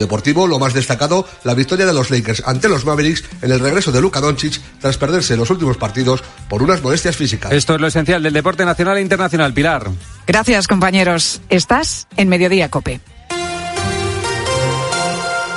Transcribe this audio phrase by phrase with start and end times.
[0.00, 3.90] Deportivo, lo más destacado, la victoria de los Lakers ante los Mavericks en el regreso
[3.90, 7.50] de Luka Doncic tras perderse los últimos partidos por unas molestias físicas.
[7.50, 9.90] Esto es lo esencial del deporte nacional e internacional, Pilar.
[10.24, 11.40] Gracias, compañeros.
[11.48, 13.00] Estás en Mediodía Cope.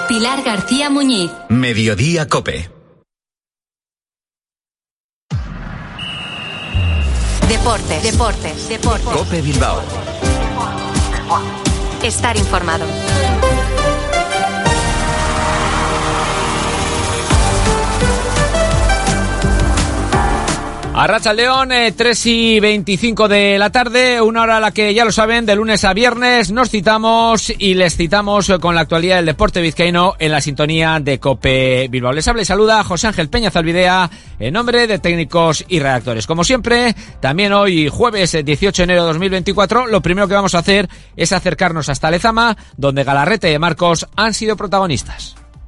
[0.08, 1.30] Pilar García Muñiz.
[1.50, 2.72] Mediodía Cope.
[7.48, 9.06] Deportes, deportes, deportes.
[9.06, 9.84] Cope Bilbao.
[12.02, 12.88] Estar informado.
[20.94, 25.14] Arracha León, 3 y 25 de la tarde, una hora a la que ya lo
[25.14, 29.62] saben, de lunes a viernes nos citamos y les citamos con la actualidad del deporte
[29.62, 32.12] vizcaíno en la sintonía de Cope Bilbao.
[32.12, 36.28] Les habla y saluda José Ángel Peña Zalvidea en nombre de técnicos y redactores.
[36.28, 40.60] Como siempre, también hoy jueves 18 de enero de 2024, lo primero que vamos a
[40.60, 45.41] hacer es acercarnos hasta Lezama, donde Galarrete y Marcos han sido protagonistas.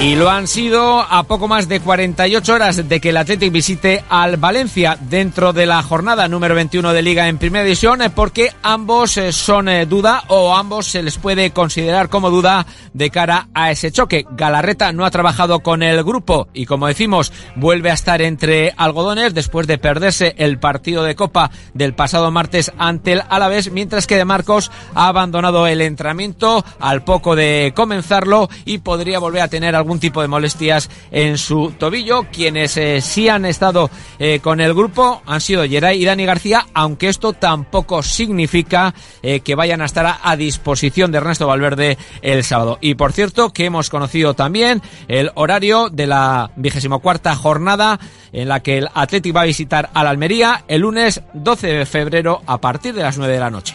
[0.00, 4.04] Y lo han sido a poco más de 48 horas de que el Athletic visite
[4.10, 8.50] al Valencia dentro de la jornada número 21 de Liga en Primera División, eh, porque
[8.62, 13.48] ambos eh, son eh, duda o ambos se les puede considerar como duda de cara
[13.54, 14.26] a ese choque.
[14.32, 19.32] Galarreta no ha trabajado con el grupo y, como decimos, vuelve a estar entre algodones
[19.32, 24.16] después de perderse el partido de Copa del pasado martes ante el Alavés, mientras que
[24.16, 29.74] De Marcos ha abandonado el entrenamiento al poco de comenzarlo y podría volver a tener
[30.00, 32.26] tipo de molestias en su tobillo.
[32.32, 36.66] Quienes eh, sí han estado eh, con el grupo han sido Geray y Dani García,
[36.74, 42.44] aunque esto tampoco significa eh, que vayan a estar a, disposición de Ernesto Valverde el
[42.44, 42.78] sábado.
[42.80, 48.00] Y por cierto, que hemos conocido también el horario de la vigésimo cuarta jornada
[48.32, 51.86] en la que el Athletic va a visitar a la Almería el lunes 12 de
[51.86, 53.74] febrero a partir de las 9 de la noche.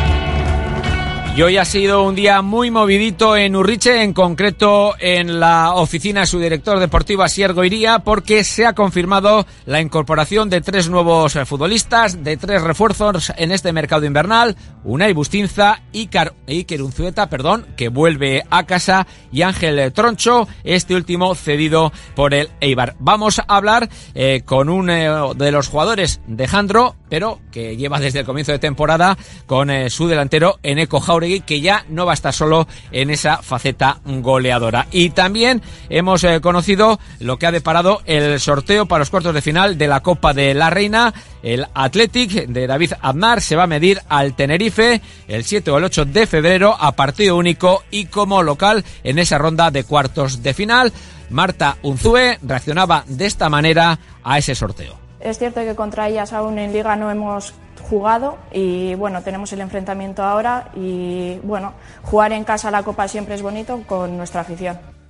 [1.33, 6.19] Y hoy ha sido un día muy movidito en Urriche, en concreto en la oficina
[6.19, 11.39] de su director deportivo Asier Goiría, porque se ha confirmado la incorporación de tres nuevos
[11.45, 17.87] futbolistas, de tres refuerzos en este mercado invernal, Unai Bustinza, Icar, Iker Unzueta, perdón, que
[17.87, 22.97] vuelve a casa, y Ángel Troncho, este último cedido por el Eibar.
[22.99, 28.19] Vamos a hablar eh, con uno de los jugadores de Jandro, pero que lleva desde
[28.19, 30.99] el comienzo de temporada con eh, su delantero Eneco
[31.45, 34.87] Que ya no va a estar solo en esa faceta goleadora.
[34.91, 39.41] Y también hemos eh, conocido lo que ha deparado el sorteo para los cuartos de
[39.41, 41.13] final de la Copa de la Reina.
[41.43, 45.85] El Athletic de David Aznar se va a medir al Tenerife el 7 o el
[45.85, 50.53] 8 de febrero a partido único y como local en esa ronda de cuartos de
[50.53, 50.91] final.
[51.29, 54.99] Marta Unzue reaccionaba de esta manera a ese sorteo.
[55.19, 57.53] Es cierto que contra ellas aún en liga no hemos
[57.91, 63.35] jugado y bueno, tenemos el enfrentamiento ahora y bueno, jugar en casa la Copa siempre
[63.35, 65.00] es bonito con nuestra afición.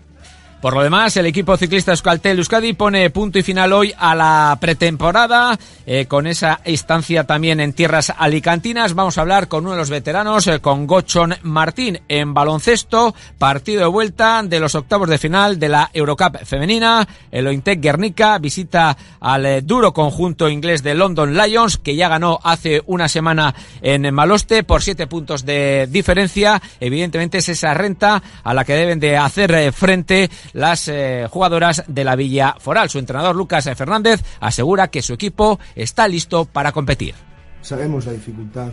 [0.62, 4.56] Por lo demás, el equipo ciclista Euskaltel Euskadi pone punto y final hoy a la
[4.62, 5.58] pretemporada
[5.88, 8.94] eh, con esa instancia también en tierras alicantinas.
[8.94, 13.82] Vamos a hablar con uno de los veteranos, eh, con Gochon Martín en baloncesto, partido
[13.82, 17.08] de vuelta de los octavos de final de la Eurocup femenina.
[17.32, 22.40] El Ointec Guernica visita al eh, duro conjunto inglés de London Lions que ya ganó
[22.44, 26.62] hace una semana en Maloste por siete puntos de diferencia.
[26.80, 32.04] Evidentemente es esa renta a la que deben de hacer frente las eh, jugadoras de
[32.04, 32.90] la Villa Foral.
[32.90, 37.16] Su entrenador Lucas Fernández asegura que su equipo está listo para competir.
[37.62, 38.72] Sabemos la dificultad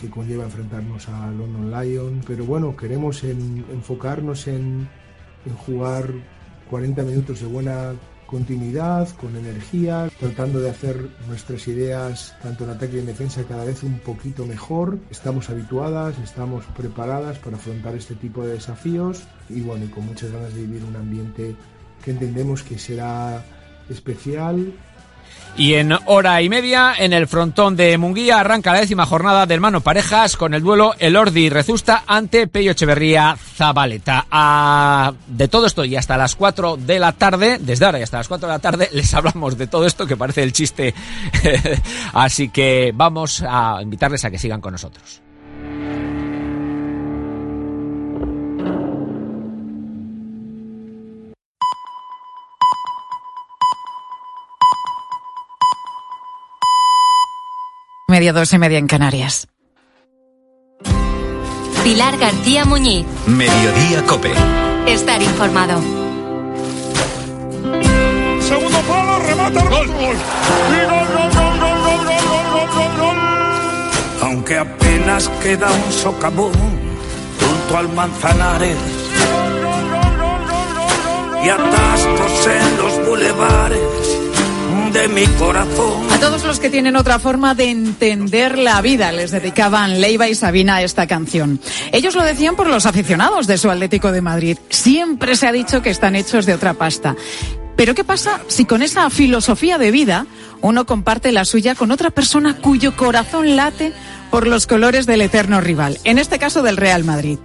[0.00, 4.88] que conlleva enfrentarnos a London Lions, pero bueno, queremos en, enfocarnos en,
[5.46, 6.08] en jugar
[6.70, 7.92] 40 minutos de buena
[8.26, 13.64] continuidad, con energía, tratando de hacer nuestras ideas, tanto en ataque y en defensa, cada
[13.64, 14.98] vez un poquito mejor.
[15.10, 20.32] Estamos habituadas, estamos preparadas para afrontar este tipo de desafíos y bueno, y con muchas
[20.32, 21.54] ganas de vivir un ambiente
[22.04, 23.44] que entendemos que será
[23.88, 24.72] especial
[25.56, 29.60] y en hora y media, en el frontón de Munguía, arranca la décima jornada del
[29.60, 34.26] Mano Parejas con el duelo Elordi Rezusta ante Pello Echeverría Zabaleta.
[34.30, 38.18] A, de todo esto y hasta las 4 de la tarde, desde ahora y hasta
[38.18, 40.92] las 4 de la tarde, les hablamos de todo esto que parece el chiste.
[42.12, 45.22] Así que vamos a invitarles a que sigan con nosotros.
[58.14, 59.48] Media, dos y media en Canarias.
[61.82, 63.04] Pilar García Muñiz.
[63.26, 64.32] Mediodía Cope.
[64.86, 65.80] Estar informado.
[68.40, 69.86] Segundo palo, remata el gol.
[69.88, 70.16] Gol.
[70.70, 73.18] Y gol, gol, gol, gol, gol, gol, gol, gol, gol, gol.
[74.22, 76.52] Aunque apenas queda un socavón
[77.40, 78.76] junto al Manzanares
[81.44, 84.03] y atascos en los bulevares
[86.12, 90.36] A todos los que tienen otra forma de entender la vida les dedicaban Leiva y
[90.36, 91.60] Sabina esta canción.
[91.90, 94.56] Ellos lo decían por los aficionados de su Atlético de Madrid.
[94.68, 97.16] Siempre se ha dicho que están hechos de otra pasta.
[97.76, 100.26] Pero ¿qué pasa si con esa filosofía de vida
[100.60, 103.92] uno comparte la suya con otra persona cuyo corazón late
[104.30, 107.38] por los colores del eterno rival, en este caso del Real Madrid?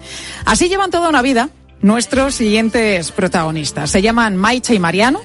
[0.46, 1.50] Así llevan toda una vida
[1.82, 3.90] nuestros siguientes protagonistas.
[3.90, 5.20] Se llaman Maicha y Mariano.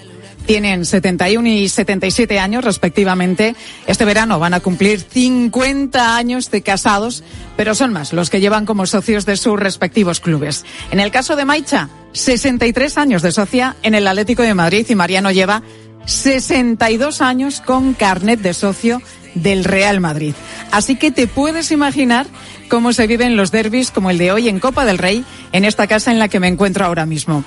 [0.47, 3.57] Tienen 71 y 77 años respectivamente.
[3.87, 7.25] Este verano van a cumplir 50 años de casados,
[7.57, 10.65] pero son más los que llevan como socios de sus respectivos clubes.
[10.91, 14.95] En el caso de Maicha, 63 años de socia en el Atlético de Madrid y
[14.95, 15.63] Mariano lleva
[16.07, 19.01] 62 años con carnet de socio
[19.35, 20.35] del Real Madrid.
[20.71, 22.27] Así que te puedes imaginar
[22.69, 25.87] cómo se viven los derbis como el de hoy en Copa del Rey, en esta
[25.87, 27.45] casa en la que me encuentro ahora mismo.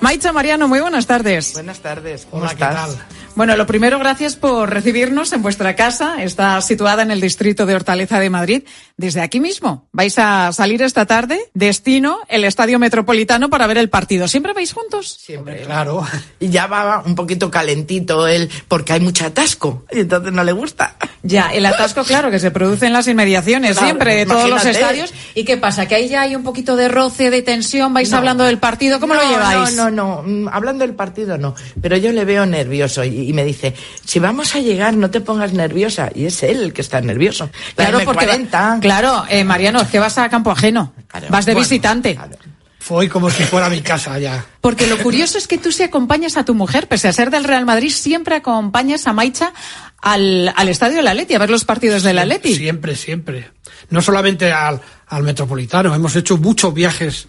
[0.00, 1.54] Maicha Mariano, muy buenas tardes.
[1.54, 2.96] Buenas tardes, ¿cómo Hola, ¿qué tal?
[3.36, 6.22] Bueno, lo primero, gracias por recibirnos en vuestra casa.
[6.22, 8.62] Está situada en el distrito de Hortaleza de Madrid.
[8.96, 13.90] Desde aquí mismo vais a salir esta tarde, destino el Estadio Metropolitano para ver el
[13.90, 14.26] partido.
[14.26, 15.18] ¿Siempre vais juntos?
[15.20, 15.62] Siempre.
[15.62, 16.02] Claro.
[16.40, 20.52] Y ya va un poquito calentito él, porque hay mucho atasco, y entonces no le
[20.52, 20.96] gusta.
[21.22, 24.64] Ya, el atasco, claro, que se produce en las inmediaciones Claro, siempre de todos los
[24.64, 25.12] estadios.
[25.34, 25.86] ¿Y qué pasa?
[25.88, 27.92] ¿Que ahí ya hay un poquito de roce, de tensión?
[27.94, 28.18] ¿Vais No.
[28.18, 29.00] hablando del partido?
[29.00, 29.74] ¿Cómo lo lleváis?
[29.76, 30.22] No, no, no.
[30.22, 31.54] Mm, Hablando del partido, no.
[31.80, 33.74] Pero yo le veo nervioso y, y me dice,
[34.04, 36.10] si vamos a llegar, no te pongas nerviosa.
[36.14, 37.50] Y es él el que está nervioso.
[37.74, 38.78] Claro, porque, 40.
[38.80, 40.92] claro, eh, Mariano, es que vas a campo ajeno.
[41.08, 41.26] Claro.
[41.30, 42.14] Vas de Bueno, visitante.
[42.14, 42.36] claro.
[42.78, 44.46] Fue como si fuera mi casa ya.
[44.60, 47.42] Porque lo curioso es que tú si acompañas a tu mujer, pese a ser del
[47.42, 49.52] Real Madrid, siempre acompañas a Maicha
[50.00, 52.54] al, al estadio del Atleti, a ver los partidos del Atleti.
[52.54, 53.50] Siempre, siempre.
[53.90, 57.26] No solamente al, al Metropolitano, hemos hecho muchos viajes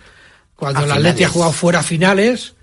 [0.56, 2.54] cuando A el Atleti ha jugado fuera a finales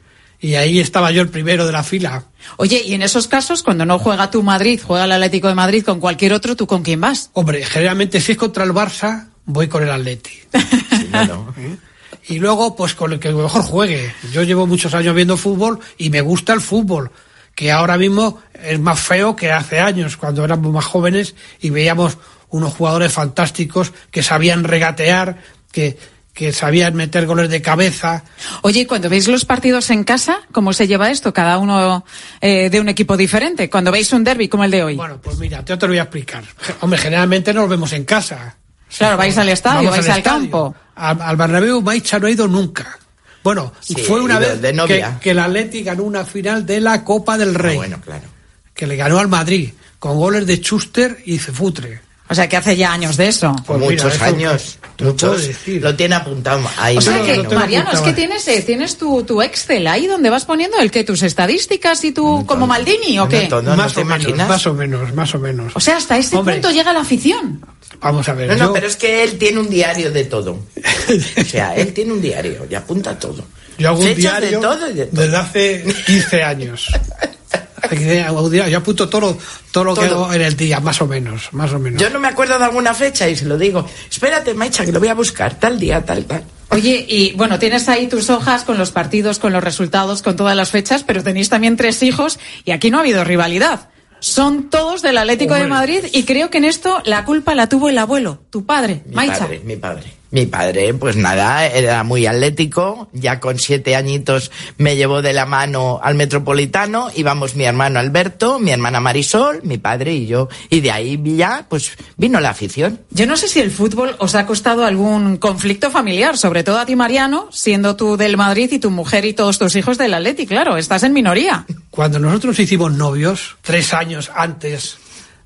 [0.45, 2.25] y ahí estaba yo el primero de la fila.
[2.59, 5.83] Oye, y en esos casos, cuando no juega tu Madrid, juega el Atlético de Madrid
[5.83, 7.31] con cualquier otro, ¿tú con quién vas?
[7.33, 10.41] Hombre, generalmente si es contra el Barça, voy con el Atleti.
[10.91, 11.11] Sí.
[12.29, 14.15] Y luego, pues con el que mejor juegue.
[14.33, 17.11] Yo llevo muchos años viendo fútbol y me gusta el fútbol,
[17.55, 22.17] que ahora mismo es más feo que hace años, cuando éramos más jóvenes y veíamos
[22.49, 25.39] unos jugadores fantásticos que sabían regatear,
[25.71, 25.99] que,
[26.35, 28.25] que sabían meter goles de cabeza.
[28.63, 31.33] Oye, y cuando veis los partidos en casa, ¿cómo se lleva esto?
[31.33, 32.05] Cada uno
[32.41, 33.71] eh, de un equipo diferente.
[33.71, 34.97] Cuando veis un derby como el de hoy.
[34.97, 36.43] Bueno, pues mira, yo te lo voy a explicar.
[36.81, 38.57] Hombre, generalmente nos vemos en casa.
[38.99, 40.75] Claro, vais al estadio, vais al campo.
[40.97, 42.99] Al, al Bernabéu Maicha no ha ido nunca.
[43.45, 44.73] Bueno, Sí, fue una vez de
[45.21, 48.25] que, el Atleti ganó una final de la Copa del Rey, Ah, bueno, claro.
[48.73, 52.01] que le ganó al Madrid, con goles de Schuster y Cefutre.
[52.29, 53.55] O sea, que hace ya años de eso.
[53.67, 54.79] Pues mira, muchos eso años.
[54.97, 55.47] te lo puedo Muchos.
[55.47, 55.83] decir.
[55.83, 56.97] Lo tiene apuntado ahí.
[56.97, 60.07] O sea no, que, no Mariano, es que tienes, eh, tienes tu, tu Excel ahí
[60.07, 63.47] donde vas poniendo el que tus estadísticas y tu, como Maldini, ¿o qué?
[63.49, 64.49] No, no, más te o menos, imaginas?
[64.49, 65.73] más o menos, más o menos.
[65.77, 66.55] O sea, hasta Hombre.
[66.55, 67.61] punto llega la afición.
[68.01, 68.49] Vamos a ver.
[68.49, 70.59] No, no, yo- pero es que él tiene un diario de todo.
[71.37, 73.45] O sea, él tiene un diario y apunta todo.
[73.77, 75.21] Yo hago un diario de todo y de todo.
[75.23, 76.87] desde hace 15 años.
[77.87, 78.71] Hace 15 años hago un diario.
[78.73, 79.39] Yo apunto todo, lo-
[79.71, 82.01] todo lo que hago en el día, más o menos, más o menos.
[82.01, 83.87] Yo no me acuerdo de alguna fecha y se lo digo.
[84.11, 85.59] Espérate, Maicha, que lo voy a buscar.
[85.59, 86.45] Tal día, tal, tal.
[86.71, 90.57] Oye, y bueno, tienes ahí tus hojas con los partidos, con los resultados, con todas
[90.57, 93.89] las fechas, pero tenéis también tres hijos y aquí no ha habido rivalidad.
[94.21, 95.67] Son todos del Atlético de.
[95.67, 99.15] Madrid y creo que en esto la culpa la tuvo el abuelo, tu padre, Mi
[99.17, 99.41] Maicha.
[99.41, 100.05] padre, mi padre.
[100.35, 103.09] Mi padre, pues nada, era muy atlético.
[103.13, 107.09] Ya con siete añitos me llevó de la mano al Metropolitano.
[107.15, 110.49] Íbamos mi hermano Alberto, mi hermana Marisol, mi padre y yo.
[110.71, 112.99] Y de ahí ya, pues vino la afición.
[113.11, 116.87] Yo no sé si el fútbol os ha costado algún conflicto familiar, sobre todo a
[116.87, 120.49] ti, Mariano, siendo tú del Madrid y tu mujer y todos tus hijos del Atleti,
[120.49, 121.65] claro, estás en minoría.
[121.91, 124.97] Cuando nosotros hicimos novios, tres años antes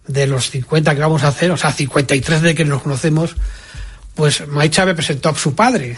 [0.07, 3.37] de los 50 que vamos a hacer, o sea, 53 de que nos conocemos,
[4.19, 5.97] pues Maicha me presentó a su padre.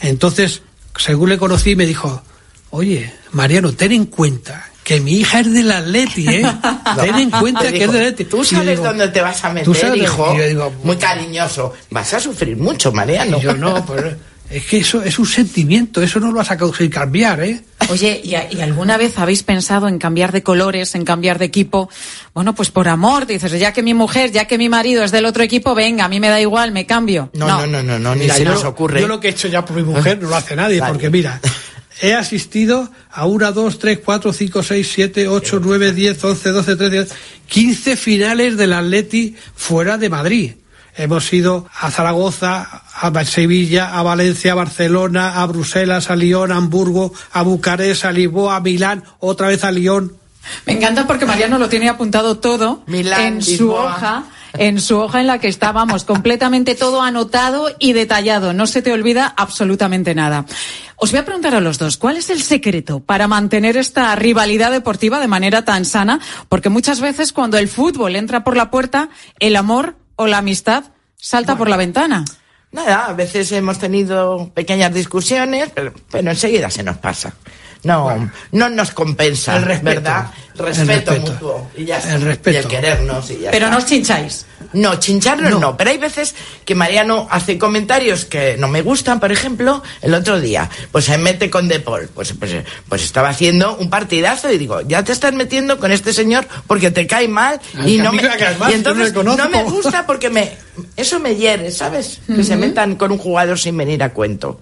[0.00, 0.62] Entonces,
[0.96, 2.22] según le conocí, me dijo,
[2.70, 6.42] oye, Mariano, ten en cuenta que mi hija es del Atleti, ¿eh?
[7.00, 8.24] Ten en cuenta que dijo, es del Atleti.
[8.26, 10.02] Tú sabes digo, dónde te vas a "¿Tú meter, sabes?".
[10.02, 10.36] hijo.
[10.36, 11.74] Yo digo, Muy cariñoso.
[11.90, 13.38] Vas a sufrir mucho, Mariano.
[13.38, 14.14] Y yo no, pues
[14.48, 17.60] es que eso es un sentimiento, eso no lo vas a conseguir cambiar, ¿eh?
[17.90, 21.88] Oye, ¿y, y, alguna vez habéis pensado en cambiar de colores, en cambiar de equipo?
[22.34, 25.24] Bueno, pues por amor, dices, ya que mi mujer, ya que mi marido es del
[25.24, 27.30] otro equipo, venga, a mí me da igual, me cambio.
[27.32, 29.00] No, no, no, no, no ni Mira, se yo, nos ocurre.
[29.00, 30.92] Yo lo que he hecho ya por mi mujer no lo hace nadie, Vale.
[30.92, 31.40] porque mira,
[32.02, 36.76] he asistido a 1, 2, 3, 4, 5, 6, 7, 8, 9, 10, 11, 12,
[36.76, 37.14] 13,
[37.46, 40.52] 15 finales del Atleti fuera de Madrid.
[40.98, 46.56] Hemos ido a Zaragoza, a Sevilla, a Valencia, a Barcelona, a Bruselas, a Lyon, a
[46.56, 50.12] Hamburgo, a Bucarest, a Lisboa, a Milán, otra vez a Lyon.
[50.66, 54.24] Me encanta porque Mariano lo tiene apuntado todo Milán, en su hoja.
[54.54, 58.52] En su hoja en la que estábamos, completamente todo anotado y detallado.
[58.52, 60.46] No se te olvida absolutamente nada.
[60.96, 64.72] Os voy a preguntar a los dos, ¿cuál es el secreto para mantener esta rivalidad
[64.72, 66.18] deportiva de manera tan sana?
[66.48, 70.84] Porque muchas veces cuando el fútbol entra por la puerta, el amor o la amistad
[71.16, 72.24] salta por la ventana.
[72.70, 77.32] Nada, a veces hemos tenido pequeñas discusiones, pero, pero enseguida se nos pasa.
[77.84, 80.02] No, no nos compensa, El respeto.
[80.02, 80.26] ¿verdad?
[80.64, 81.32] Respeto, respeto.
[81.32, 81.70] mutuo.
[81.76, 82.14] Y ya está.
[82.14, 82.56] El respeto.
[82.56, 83.70] Y el querernos y ya Pero está.
[83.70, 84.46] no os chincháis.
[84.72, 85.76] No, chincharnos no.
[85.78, 86.34] pero hay veces
[86.66, 91.16] que Mariano hace comentarios que no me gustan, por ejemplo, el otro día, pues se
[91.16, 92.52] mete con De Paul, pues, pues,
[92.88, 96.90] pues estaba haciendo un partidazo y digo, ya te estás metiendo con este señor porque
[96.90, 99.62] te cae mal Ay, y no me, me cae mal, y no entonces no me
[99.64, 100.52] gusta porque me
[100.96, 102.20] eso me hiere, ¿sabes?
[102.26, 104.60] Que se metan con un jugador sin venir a cuento.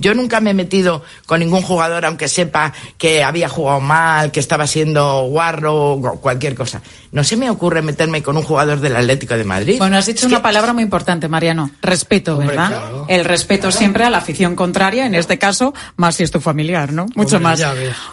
[0.00, 4.40] Yo nunca me he metido con ningún jugador, aunque sepa que había jugado mal, que
[4.40, 6.82] estaba siendo guarro o cualquier cosa.
[7.12, 9.78] No se me ocurre meterme con un jugador del Atlético de Madrid.
[9.78, 11.70] Bueno, has dicho una palabra muy importante, Mariano.
[11.82, 12.68] Respeto, Hombre, ¿verdad?
[12.68, 13.06] claro.
[13.08, 16.92] El respeto siempre a la afición contraria, en este caso, más si es tu familiar,
[16.92, 17.06] ¿no?
[17.14, 17.64] Mucho Hombre, más.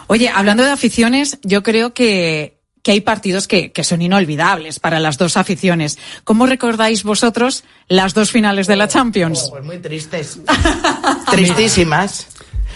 [0.08, 5.00] Oye, hablando de aficiones, yo creo que, que hay partidos que, que son inolvidables para
[5.00, 5.98] las dos aficiones.
[6.24, 9.48] ¿Cómo recordáis vosotros las dos finales de la Champions?
[9.50, 10.38] Pues muy tristes.
[11.30, 12.26] Tristísimas.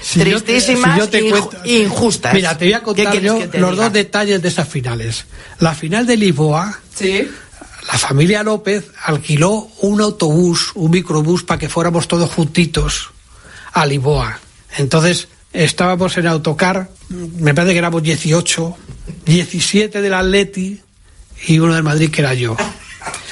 [0.03, 2.35] Si yo te- Tristísimas si yo te cuento- inju- injustas.
[2.35, 3.71] Mira, te voy a ¿Qué contar yo los diga?
[3.71, 5.27] dos detalles de esas finales.
[5.61, 7.29] La final de Lisboa, Sí.
[7.93, 13.11] la familia López alquiló un autobús, un microbús, para que fuéramos todos juntitos
[13.73, 14.41] a Lisboa.
[14.77, 18.77] Entonces, estábamos en autocar, me parece que éramos 18,
[19.25, 20.81] 17 del Atleti
[21.47, 22.57] y uno del Madrid, que era yo.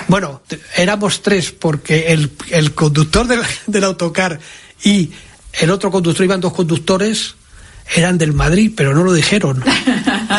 [0.09, 0.43] Bueno,
[0.77, 4.39] éramos tres porque el, el conductor del, del autocar
[4.83, 5.11] y
[5.61, 7.35] el otro conductor, iban dos conductores,
[7.95, 9.63] eran del Madrid, pero no lo dijeron.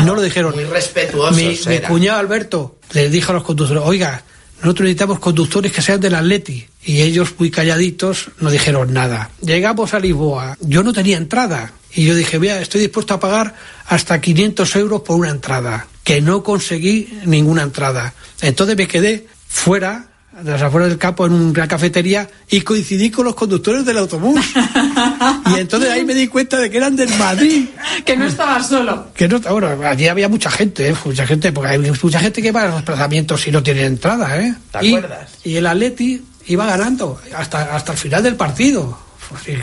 [0.05, 0.55] No lo dijeron.
[0.55, 4.23] Muy respetuosos Mi, mi cuñado Alberto le dijo a los conductores, oiga,
[4.62, 6.68] nosotros necesitamos conductores que sean del Atleti.
[6.84, 9.32] Y ellos, muy calladitos, no dijeron nada.
[9.41, 10.58] Llegamos a Lisboa.
[10.62, 11.74] Yo no tenía entrada.
[11.94, 13.56] Y yo dije, vea, estoy dispuesto a pagar
[13.88, 15.88] hasta 500 euros por una entrada.
[16.03, 18.13] Que no conseguí ninguna entrada.
[18.41, 23.25] Entonces me quedé fuera, de las afueras del campo, en una cafetería, y coincidí con
[23.25, 24.39] los conductores del autobús.
[25.55, 27.65] y entonces ahí me di cuenta de que eran del Madrid.
[28.05, 29.07] Que no estabas solo.
[29.13, 30.95] Que no, bueno, allí había mucha gente, ¿eh?
[31.05, 34.41] mucha gente, porque hay mucha gente que va a los desplazamientos y no tiene entrada,
[34.41, 34.55] ¿eh?
[34.71, 35.29] ¿Te y, acuerdas?
[35.43, 38.97] Y el Atleti iba ganando hasta, hasta el final del partido.
[39.29, 39.59] Pues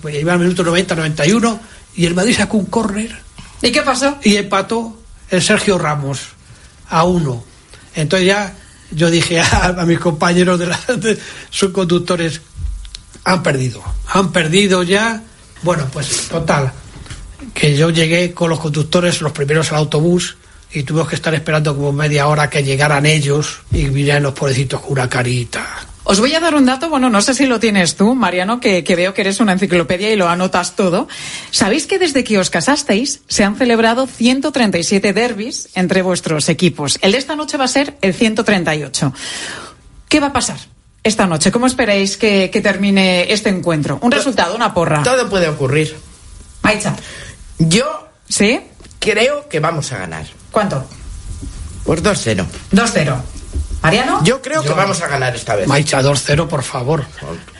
[0.00, 1.60] pues iba al minuto 90, 91,
[1.96, 3.16] y el Madrid sacó un córner
[3.62, 4.18] ¿Y qué pasó?
[4.22, 6.20] y empató el Sergio Ramos
[6.88, 7.44] a uno.
[7.94, 8.54] Entonces ya
[8.90, 11.18] yo dije a, mis compañeros de, la, de
[11.50, 12.40] subconductores,
[13.24, 15.22] han perdido, han perdido ya.
[15.62, 16.72] Bueno, pues total,
[17.54, 20.36] que yo llegué con los conductores, los primeros al autobús,
[20.72, 24.80] y tuvimos que estar esperando como media hora que llegaran ellos y vinieran los pobrecitos
[24.80, 25.66] con una carita.
[26.08, 28.84] Os voy a dar un dato, bueno, no sé si lo tienes tú, Mariano, que,
[28.84, 31.08] que veo que eres una enciclopedia y lo anotas todo.
[31.50, 37.00] ¿Sabéis que desde que os casasteis se han celebrado 137 derbis entre vuestros equipos?
[37.02, 39.12] El de esta noche va a ser el 138.
[40.08, 40.58] ¿Qué va a pasar
[41.02, 41.50] esta noche?
[41.50, 43.98] ¿Cómo esperáis que, que termine este encuentro?
[44.00, 45.02] Un resultado, una porra.
[45.02, 45.96] Todo puede ocurrir.
[46.62, 46.94] Maicha.
[47.58, 48.60] Yo ¿Sí?
[49.00, 50.26] creo que vamos a ganar.
[50.52, 50.86] ¿Cuánto?
[51.84, 52.44] Pues 2-0.
[52.70, 53.16] 2-0.
[53.86, 54.20] ¿Mariano?
[54.24, 55.66] Yo creo que Yo- vamos a ganar esta vez.
[55.66, 57.04] Maicha 2-0, por favor.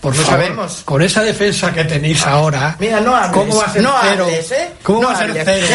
[0.00, 0.40] Por No favor.
[0.40, 0.83] sabemos.
[0.85, 2.76] Con esa defensa que tenéis ahora.
[2.78, 3.33] Mira, no hables.
[3.33, 4.25] ¿Cómo va a ser no cero?
[4.25, 4.71] hables, ¿eh?
[4.83, 5.66] ¿Cómo No va a ser cero?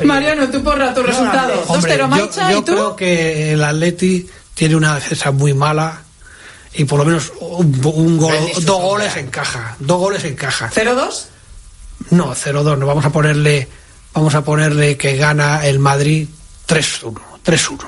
[0.00, 0.04] Se.
[0.06, 1.52] Mariano, tu porra, tu resultado.
[1.52, 1.66] hables.
[1.66, 2.72] 2-0 Hombre, yo- Maicha yo, y tú.
[2.72, 6.00] creo que el Atleti tiene una defensa muy mala
[6.74, 9.76] y por lo menos un, un gol, dos goles en caja.
[9.78, 10.70] Dos goles en caja.
[10.72, 11.26] 0-2.
[12.10, 12.76] No, 0-2.
[12.78, 13.68] No vamos a ponerle,
[14.12, 16.28] vamos a ponerle que gana el Madrid
[16.66, 17.20] 3-1.
[17.44, 17.78] 3-1.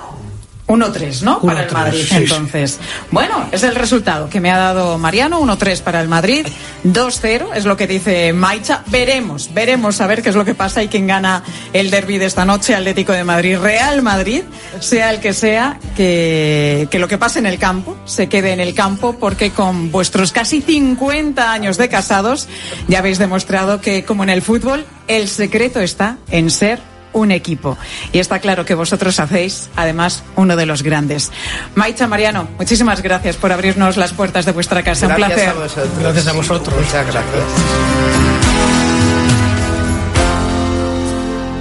[0.67, 1.41] 1-3, ¿no?
[1.41, 2.79] Para el 1-3, Madrid, entonces.
[3.11, 6.47] Bueno, es el resultado que me ha dado Mariano, 1-3 para el Madrid,
[6.85, 8.83] 2-0, es lo que dice Maicha.
[8.89, 12.27] Veremos, veremos a ver qué es lo que pasa y quién gana el derby de
[12.27, 14.43] esta noche, Atlético de Madrid, Real Madrid,
[14.81, 18.61] sea el que sea, que, que lo que pase en el campo se quede en
[18.61, 22.49] el campo, porque con vuestros casi 50 años de casados
[22.89, 27.77] ya habéis demostrado que, como en el fútbol, el secreto está en ser un equipo.
[28.13, 31.33] Y está claro que vosotros hacéis, además, uno de los grandes.
[31.75, 35.07] Maicha Mariano, muchísimas gracias por abrirnos las puertas de vuestra casa.
[35.07, 35.49] un Gracias placer.
[35.49, 35.99] a vosotros.
[35.99, 36.77] Gracias a vosotros.
[36.77, 37.45] Muchas gracias.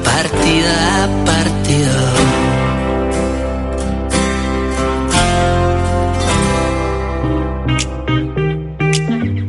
[0.03, 1.09] partida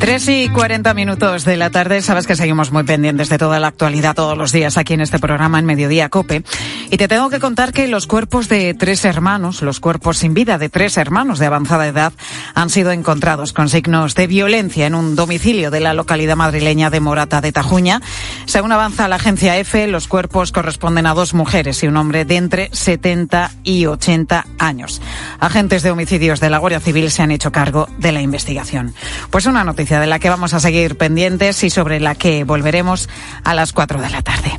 [0.07, 2.01] 3 y 40 minutos de la tarde.
[2.01, 5.19] Sabes que seguimos muy pendientes de toda la actualidad todos los días aquí en este
[5.19, 6.45] programa en Mediodía Cope.
[6.93, 10.59] Y te tengo que contar que los cuerpos de tres hermanos, los cuerpos sin vida
[10.59, 12.13] de tres hermanos de avanzada edad,
[12.55, 17.01] han sido encontrados con signos de violencia en un domicilio de la localidad madrileña de
[17.01, 18.01] Morata de Tajuña.
[18.45, 22.37] Según avanza la agencia EFE, los cuerpos corresponden a dos mujeres y un hombre de
[22.37, 25.03] entre 70 y 80 años.
[25.41, 28.95] Agentes de homicidios de la Guardia Civil se han hecho cargo de la investigación.
[29.31, 33.09] Pues una noticia de la que vamos a seguir pendientes y sobre la que volveremos
[33.45, 34.53] a las 4 de la tarde.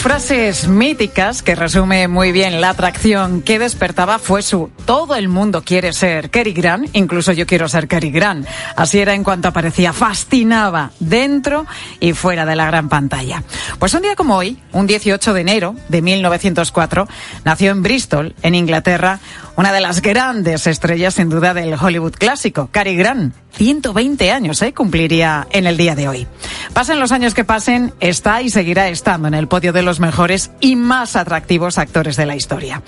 [0.00, 5.62] Frases míticas que resume muy bien la atracción que despertaba fue su todo el mundo
[5.64, 8.46] quiere ser Cary Grant, incluso yo quiero ser Cary Grant.
[8.76, 11.66] Así era en cuanto aparecía, fascinaba dentro
[12.00, 13.42] y fuera de la gran pantalla.
[13.78, 17.08] Pues un día como hoy, un 18 de enero de 1904,
[17.44, 19.20] nació en Bristol, en Inglaterra,
[19.56, 23.34] una de las grandes estrellas sin duda del Hollywood clásico, Cary Grant.
[23.58, 24.72] 120 años, ¿eh?
[24.72, 26.28] Cumpliría en el día de hoy.
[26.72, 30.50] Pasen los años que pasen, está y seguirá estando en el podio de los mejores
[30.60, 32.82] y más atractivos actores de la historia.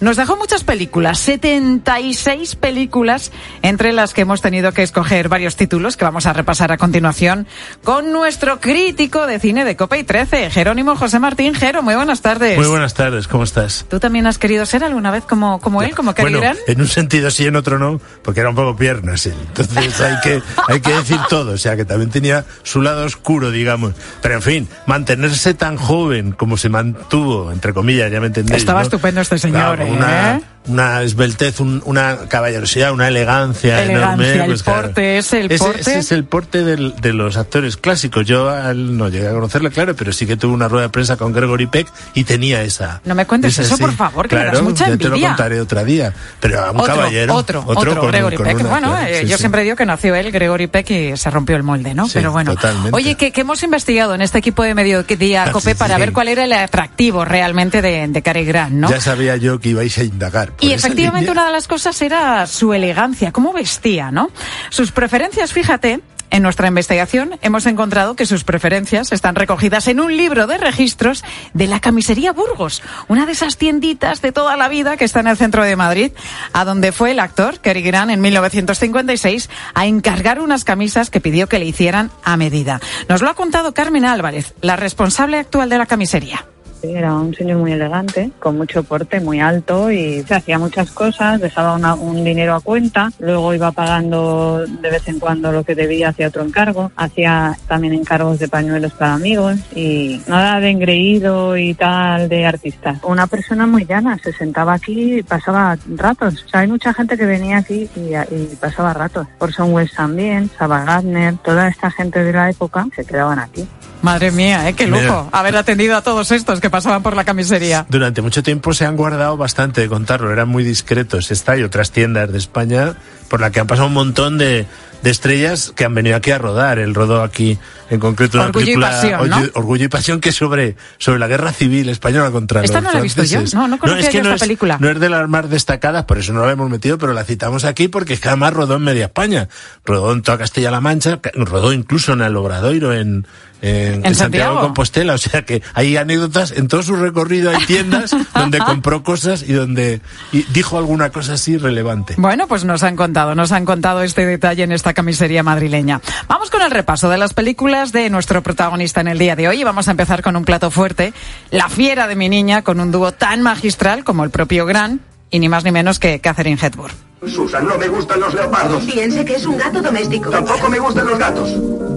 [0.00, 3.30] Nos dejó muchas películas, 76 películas,
[3.62, 7.46] entre las que hemos tenido que escoger varios títulos que vamos a repasar a continuación
[7.84, 11.54] con nuestro crítico de cine de Copa y 13, Jerónimo José Martín.
[11.54, 12.58] Jero, muy buenas tardes.
[12.58, 13.86] Muy buenas tardes, ¿cómo estás?
[13.88, 16.88] ¿Tú también has querido ser alguna vez como, como él, como Cary Bueno, en un
[16.88, 19.34] sentido sí, en otro no, porque era un poco piernas él.
[19.48, 23.50] Entonces hay que, hay que decir todo, o sea que también tenía su lado oscuro,
[23.50, 23.94] digamos.
[24.22, 28.60] Pero en fin, mantenerse tan joven como se mantuvo, entre comillas, ya me entendéis.
[28.60, 28.84] Estaba ¿no?
[28.84, 29.92] estupendo este señor, Claro, ¿eh?
[29.94, 34.44] una, una esbeltez, un- una caballerosidad, una elegancia, Elegancia, enorme.
[34.44, 34.82] el pues, claro.
[34.82, 35.80] porte, es el ese, porte.
[35.80, 38.26] ese es el porte del- de los actores clásicos.
[38.26, 40.90] Yo a él no llegué a conocerle, claro, pero sí que tuve una rueda de
[40.90, 43.00] prensa con Gregory Peck y tenía esa.
[43.04, 43.82] No me cuentes esa, eso, sí.
[43.82, 45.28] por favor, que me claro, das mucha ya te lo envidia.
[45.28, 46.12] contaré otro día.
[46.40, 47.34] Pero a un otro, caballero.
[47.34, 48.68] otro, otro, con- Gregory con Peck.
[48.68, 49.40] bueno, eh, sí, yo sí.
[49.40, 52.06] siempre digo que nació él, Gregory Peck, y se rompió el molde, ¿no?
[52.12, 52.54] Pero bueno.
[52.54, 52.90] totalmente.
[52.92, 56.28] Oye, que, que hemos investigado en este equipo de Mediodía Ah, Cope para ver cuál
[56.28, 58.90] era el atractivo realmente de, de Cary Grant, ¿no?
[58.90, 60.49] Ya sabía yo que ibais a indagar.
[60.50, 61.42] Por Y esa efectivamente línea.
[61.42, 64.30] una de las cosas era su elegancia, cómo vestía, ¿no?
[64.70, 70.16] Sus preferencias, fíjate, en nuestra investigación hemos encontrado que sus preferencias están recogidas en un
[70.16, 74.96] libro de registros de la camisería Burgos, una de esas tienditas de toda la vida
[74.96, 76.12] que está en el centro de Madrid,
[76.52, 81.48] a donde fue el actor Cary Grant en 1956 a encargar unas camisas que pidió
[81.48, 82.80] que le hicieran a medida.
[83.08, 86.46] Nos lo ha contado Carmen Álvarez, la responsable actual de la camisería.
[86.82, 91.40] Era un señor muy elegante, con mucho porte, muy alto y se hacía muchas cosas,
[91.40, 95.74] dejaba una- un dinero a cuenta, luego iba pagando de vez en cuando lo que
[95.74, 101.56] debía hacia otro encargo, hacía también encargos de pañuelos para amigos y nada de engreído
[101.56, 102.98] y tal de artista.
[103.02, 106.44] Una persona muy llana, se sentaba aquí y pasaba ratos.
[106.44, 108.10] O sea, hay mucha gente que venía aquí y,
[108.56, 109.26] pasaba ratos.
[109.38, 113.66] Orson Welles también, Saba Gardner, toda esta gente de la época se quedaban aquí.
[114.02, 114.72] Madre mía, ¿eh?
[114.74, 115.26] qué lujo Mira.
[115.32, 117.86] haber atendido a todos estos que pasaban por la camisería.
[117.88, 121.30] Durante mucho tiempo se han guardado bastante de contarlo, eran muy discretos.
[121.30, 122.94] Esta y otras tiendas de España
[123.30, 124.66] por la que han pasado un montón de,
[125.02, 126.78] de estrellas que han venido aquí a rodar.
[126.78, 129.36] Él rodó aquí, en concreto, una Orgullo y película Pasión, ¿no?
[129.54, 132.92] Orgullo- y Pasión, que es sobre, sobre la guerra civil española contra Esta los no
[132.92, 133.40] la he visto yo.
[133.54, 134.76] No, no conocía es que yo esta es- película.
[134.80, 137.64] No es de las más destacadas, por eso no la hemos metido, pero la citamos
[137.64, 139.48] aquí porque es que además rodó en media España.
[139.84, 143.26] Rodó en toda Castilla-La Mancha, rodó incluso en el Obradoiro, en,
[143.62, 144.54] en, ¿En Santiago?
[144.56, 145.14] de Compostela.
[145.14, 149.52] O sea que hay anécdotas, en todo su recorrido hay tiendas donde compró cosas y
[149.52, 150.00] donde
[150.32, 152.14] y dijo alguna cosa así relevante.
[152.16, 156.00] Bueno, pues nos han contado contado, nos han contado este detalle en esta camisería madrileña.
[156.26, 159.60] Vamos con el repaso de las películas de nuestro protagonista en el día de hoy
[159.60, 161.12] y vamos a empezar con un plato fuerte,
[161.50, 165.38] La fiera de mi niña, con un dúo tan magistral como el propio Gran y
[165.38, 166.94] ni más ni menos que Catherine Hepburn.
[167.26, 168.82] Susan, no me gustan los leopardos.
[168.84, 170.30] Piense que es un gato doméstico.
[170.30, 171.50] Tampoco me gustan los gatos.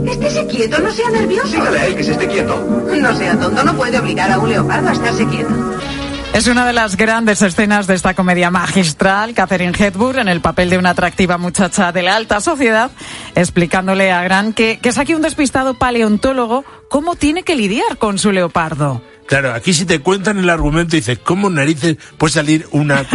[0.06, 1.48] Estése quieto, no sea nervioso.
[1.48, 2.60] Dígale a él que se esté quieto.
[3.00, 5.54] No sea tonto, no puede obligar a un leopardo a estarse quieto.
[6.34, 10.72] Es una de las grandes escenas de esta comedia magistral, Catherine Hepburn en el papel
[10.72, 12.90] de una atractiva muchacha de la alta sociedad,
[13.36, 18.18] explicándole a Gran que, que es aquí un despistado paleontólogo cómo tiene que lidiar con
[18.18, 19.04] su leopardo.
[19.28, 23.06] Claro, aquí si te cuentan el argumento dices, ¿cómo narices puede salir una,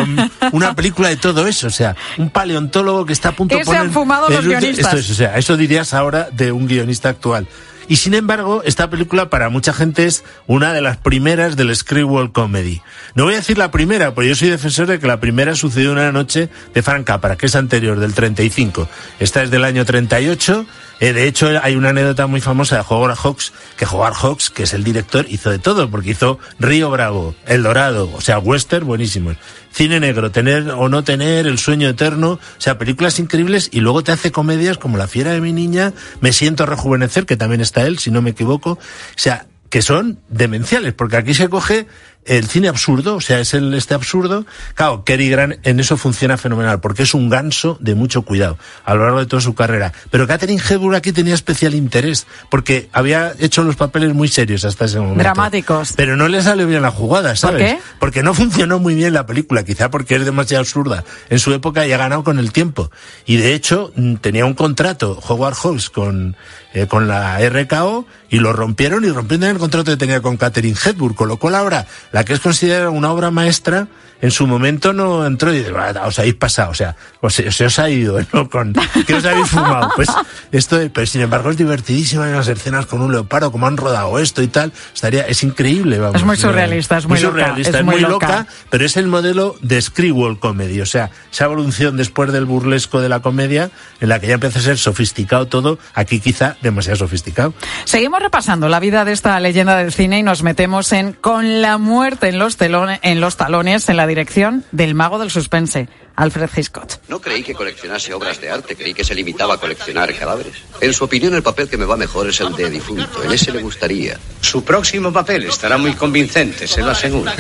[0.52, 1.66] una película de todo eso?
[1.66, 3.82] O sea, un paleontólogo que está a punto ¿Qué de se poner...
[3.82, 4.86] han fumado los guionistas?
[4.86, 7.46] Esto es, o sea, eso dirías ahora de un guionista actual.
[7.88, 12.32] Y sin embargo, esta película para mucha gente es una de las primeras del Screwball
[12.32, 12.82] Comedy.
[13.14, 15.92] No voy a decir la primera, porque yo soy defensor de que la primera sucedió
[15.92, 18.88] una noche de Frank Capra, que es anterior, del 35.
[19.20, 20.66] Esta es del año 38.
[21.00, 24.64] Eh, de hecho, hay una anécdota muy famosa de Howard Hawks, que Howard Hawks, que
[24.64, 28.86] es el director, hizo de todo, porque hizo Río Bravo, El Dorado, o sea, western
[28.86, 29.36] buenísimos.
[29.70, 34.02] Cine negro, tener o no tener, El sueño eterno, o sea, películas increíbles y luego
[34.02, 37.86] te hace comedias como La fiera de mi niña, Me siento rejuvenecer, que también está
[37.86, 38.72] él, si no me equivoco.
[38.72, 38.78] O
[39.16, 41.86] sea, que son demenciales, porque aquí se coge
[42.24, 44.44] el cine absurdo, o sea, es el este absurdo.
[44.74, 48.94] Claro, Cary Grant en eso funciona fenomenal, porque es un ganso de mucho cuidado a
[48.94, 49.92] lo largo de toda su carrera.
[50.10, 54.84] Pero Catherine Hepburn aquí tenía especial interés, porque había hecho los papeles muy serios hasta
[54.84, 55.22] ese momento.
[55.22, 55.94] Dramáticos.
[55.96, 57.62] Pero no le salió bien la jugada, ¿sabes?
[57.62, 57.78] qué?
[57.98, 61.86] Porque no funcionó muy bien la película, quizá porque es demasiado absurda en su época
[61.86, 62.90] y ha ganado con el tiempo.
[63.24, 66.36] Y de hecho, mm, tenía un contrato Howard Hawks con,
[66.74, 70.76] eh, con la RKO y lo rompieron y rompieron el contrato que tenía con Catherine
[70.82, 73.86] Hepburn, con lo cual ahora la que es considerada una obra maestra
[74.20, 77.64] en su momento no entró y dice, "Ah, os habéis pasado, o sea, os, se
[77.66, 78.48] os ha ido, ¿no?
[78.50, 78.74] Con,
[79.06, 79.90] que os habéis fumado.
[79.96, 80.08] Pues
[80.52, 84.18] esto, pero sin embargo es divertidísima en las escenas con un leopardo, como han rodado
[84.18, 86.16] esto y tal, estaría, es increíble, vamos.
[86.16, 88.26] Es muy surrealista, es muy loca, surrealista, es es muy muy loca.
[88.26, 93.00] loca, pero es el modelo de Screwball Comedy, o sea, esa evolución después del burlesco
[93.00, 96.96] de la comedia, en la que ya empieza a ser sofisticado todo, aquí quizá demasiado
[96.96, 97.54] sofisticado.
[97.84, 101.78] Seguimos repasando la vida de esta leyenda del cine y nos metemos en Con la
[101.78, 106.50] muerte en los, telone- en los talones en la dirección del mago del suspense, Alfred
[106.56, 106.90] Hitchcock.
[107.08, 110.54] No creí que coleccionase obras de arte, creí que se limitaba a coleccionar cadáveres.
[110.80, 113.22] En su opinión, el papel que me va mejor es el de difunto.
[113.22, 114.18] En ese le gustaría.
[114.40, 117.30] Su próximo papel estará muy convincente, se lo aseguro.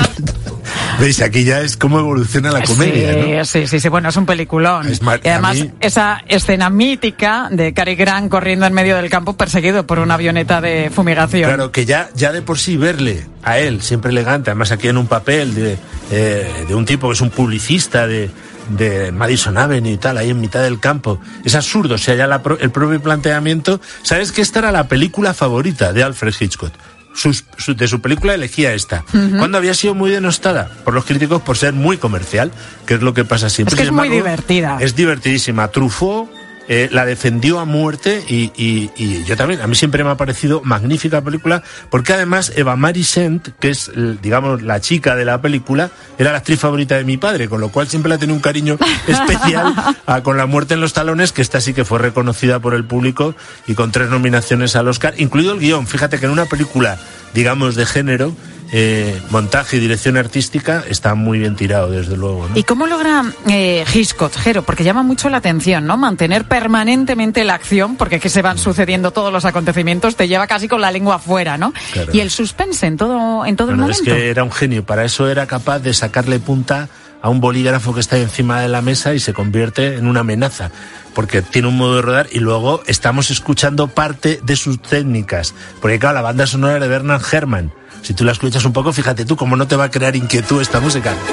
[0.98, 1.20] ¿Veis?
[1.22, 3.44] Aquí ya es cómo evoluciona la comedia, sí, ¿no?
[3.44, 4.86] sí, sí, sí, bueno, es un peliculón.
[4.88, 9.36] Es y además, mí- esa escena mítica de Cary Grant corriendo en medio del campo
[9.36, 11.48] perseguido por una avioneta de fumigación.
[11.50, 14.96] Claro, que ya, ya de por sí verle a él, siempre elegante, además aquí en
[14.98, 15.78] un papel de,
[16.10, 18.30] eh, de un tipo que es un publicista de,
[18.70, 22.26] de Madison Avenue y tal, ahí en mitad del campo, es absurdo, o sea, ya
[22.26, 23.80] la pro- el propio planteamiento.
[24.02, 26.72] ¿Sabes que esta era la película favorita de Alfred Hitchcock?
[27.14, 29.04] Sus- su- de su película elegía esta.
[29.38, 32.52] Cuando había sido muy denostada por los críticos por ser muy comercial,
[32.86, 33.74] que es lo que pasa siempre.
[33.74, 34.78] Es que muy divertida.
[34.80, 35.68] Es divertidísima.
[35.68, 36.30] Truffaut
[36.68, 39.60] eh, la defendió a muerte y, y- y yo también.
[39.62, 43.90] A mí siempre me ha parecido magnífica película porque además Eva Marie Saint, que es,
[44.22, 47.70] digamos, la chica de la película, era la actriz favorita de mi padre, con lo
[47.70, 48.76] cual siempre le ha tenido un cariño
[49.08, 49.74] especial
[50.06, 52.84] a Con la muerte en los talones, que esta sí que fue reconocida por el
[52.84, 53.34] público
[53.66, 55.86] y con tres nominaciones al Oscar, incluido el guion.
[55.86, 56.98] Fíjate que en una película,
[57.34, 58.34] digamos, de género,
[58.70, 62.48] eh, montaje y dirección artística está muy bien tirado, desde luego.
[62.48, 62.56] ¿no?
[62.58, 64.62] ¿Y cómo logra eh, Hitchcock, Jero?
[64.62, 65.96] Porque llama mucho la atención, ¿no?
[65.96, 70.68] Mantener permanentemente la acción, porque aquí se van sucediendo todos los acontecimientos, te lleva casi
[70.68, 71.72] con la lengua afuera, ¿no?
[71.92, 72.10] Claro.
[72.12, 74.14] Y el suspense en todo, en todo Bueno, el es momento.
[74.16, 76.88] que era un genio, para eso era capaz de sacarle punta
[77.20, 80.70] a un bolígrafo que está encima de la mesa y se convierte en una amenaza,
[81.14, 85.98] porque tiene un modo de rodar y luego estamos escuchando parte de sus técnicas, porque
[85.98, 89.36] claro, la banda sonora de Bernard Herrmann, si tú la escuchas un poco, fíjate tú
[89.36, 91.14] cómo no te va a crear inquietud esta música.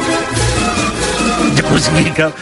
[1.70, 2.34] Pues claro,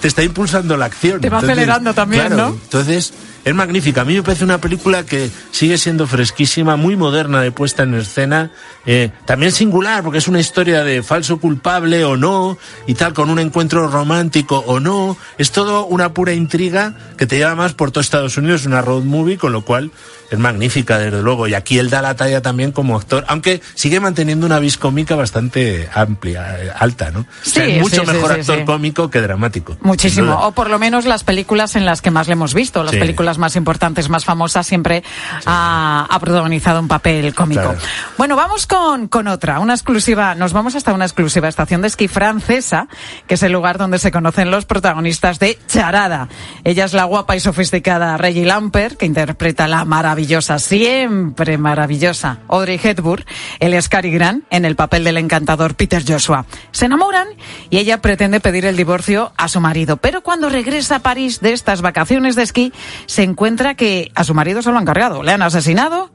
[0.00, 1.20] te está impulsando la acción.
[1.20, 2.48] Te va acelerando también, claro, ¿no?
[2.48, 3.12] Entonces,
[3.46, 4.00] es magnífica.
[4.00, 7.94] A mí me parece una película que sigue siendo fresquísima, muy moderna de puesta en
[7.94, 8.50] escena,
[8.86, 13.30] eh, también singular, porque es una historia de falso culpable o no, y tal, con
[13.30, 15.16] un encuentro romántico o no.
[15.38, 19.04] Es todo una pura intriga que te lleva más por todo Estados Unidos, una road
[19.04, 19.92] movie, con lo cual
[20.28, 21.46] es magnífica, desde luego.
[21.46, 25.14] Y aquí él da la talla también como actor, aunque sigue manteniendo una vis cómica
[25.14, 27.20] bastante amplia, eh, alta, ¿no?
[27.20, 28.64] O sea, Sí, es mucho sí, sí, mejor sí, actor sí.
[28.64, 29.76] cómico que dramático.
[29.82, 30.34] Muchísimo.
[30.44, 32.98] O por lo menos las películas en las que más le hemos visto, las Sí.
[32.98, 35.02] películas películas más importantes, más famosas, siempre
[35.44, 37.62] ha, ha protagonizado un papel cómico.
[37.62, 37.78] Claro.
[38.18, 42.08] Bueno, vamos con, con otra, una exclusiva, nos vamos hasta una exclusiva estación de esquí
[42.08, 42.88] francesa,
[43.26, 46.28] que es el lugar donde se conocen los protagonistas de Charada.
[46.64, 52.80] Ella es la guapa y sofisticada Reggie Lamper, que interpreta la maravillosa, siempre maravillosa Audrey
[52.82, 53.24] Hepburn.
[53.60, 56.46] Él es Cary Grant en el papel del encantador Peter Joshua.
[56.72, 57.28] Se enamoran
[57.70, 61.52] y ella pretende pedir el divorcio a su marido, pero cuando regresa a París de
[61.52, 62.72] estas vacaciones de esquí,
[63.06, 66.10] se encuentra que a su marido se lo han cargado, le han asesinado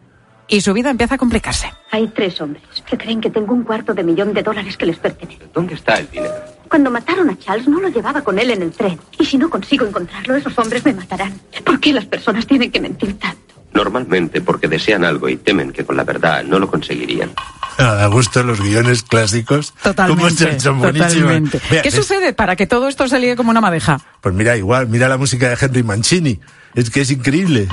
[0.48, 1.72] y su vida empieza a complicarse.
[1.92, 4.98] Hay tres hombres que creen que tengo un cuarto de millón de dólares que les
[4.98, 5.48] pertenece.
[5.54, 6.34] ¿Dónde está el dinero?
[6.68, 9.00] Cuando mataron a Charles no lo llevaba con él en el tren.
[9.18, 11.40] Y si no consigo encontrarlo, esos hombres me matarán.
[11.64, 13.56] ¿Por qué las personas tienen que mentir tanto?
[13.74, 17.32] Normalmente porque desean algo y temen que con la verdad no lo conseguirían.
[17.78, 19.74] Da gusto los guiones clásicos.
[19.82, 20.24] Totalmente.
[20.24, 21.14] ¿Cómo son, son buenísimos.
[21.14, 21.62] totalmente.
[21.70, 24.00] Mira, ¿Qué es- sucede para que todo esto se como una madeja?
[24.22, 26.40] Pues mira, igual, mira la música de Henry Mancini.
[26.76, 27.68] Es que es increíble.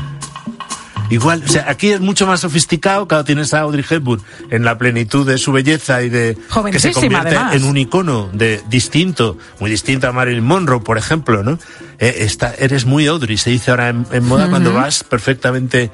[1.11, 4.77] Igual, o sea, aquí es mucho más sofisticado, claro, tienes a Audrey Hepburn en la
[4.77, 6.37] plenitud de su belleza y de
[6.71, 7.55] que se convierte además.
[7.55, 11.59] en un icono de distinto, muy distinto a Marilyn Monroe, por ejemplo, ¿no?
[11.99, 15.91] Eh, está, eres muy Audrey, se dice ahora en, en moda cuando vas perfectamente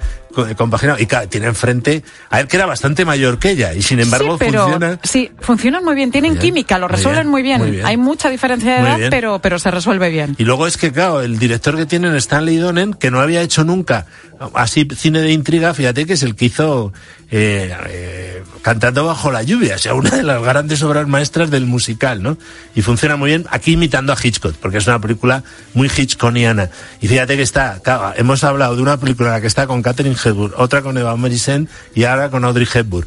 [0.57, 0.99] compaginado.
[1.01, 4.33] Y claro, tiene enfrente a él que era bastante mayor que ella y sin embargo
[4.39, 4.99] sí, pero funciona.
[5.03, 7.61] sí, funcionan muy bien, tienen Muy bien, química, lo muy resuelven bien, muy bien.
[7.61, 7.87] muy bien.
[7.87, 10.35] Hay mucha diferencia de Muy edad, pero, pero se resuelve bien.
[10.39, 13.65] Y luego es que, claro, el director que tienen, Stanley Donen, que no había hecho
[13.65, 14.07] nunca
[14.55, 16.93] así cine de intriga, fíjate que es el que hizo
[17.37, 21.67] eh, eh, Cantando bajo la lluvia, o sea, una de las grandes obras maestras del
[21.67, 22.39] musical, ¿no?
[22.75, 25.43] Y funciona muy bien, aquí imitando a Hitchcock, porque es una película
[25.75, 26.71] muy Hitchcockiana.
[27.03, 29.83] Y fíjate que está, claro, hemos hablado de una película en la que está con
[29.83, 33.07] Catherine Hepburn, otra con Eva Morrison y ahora con Audrey Hepburn.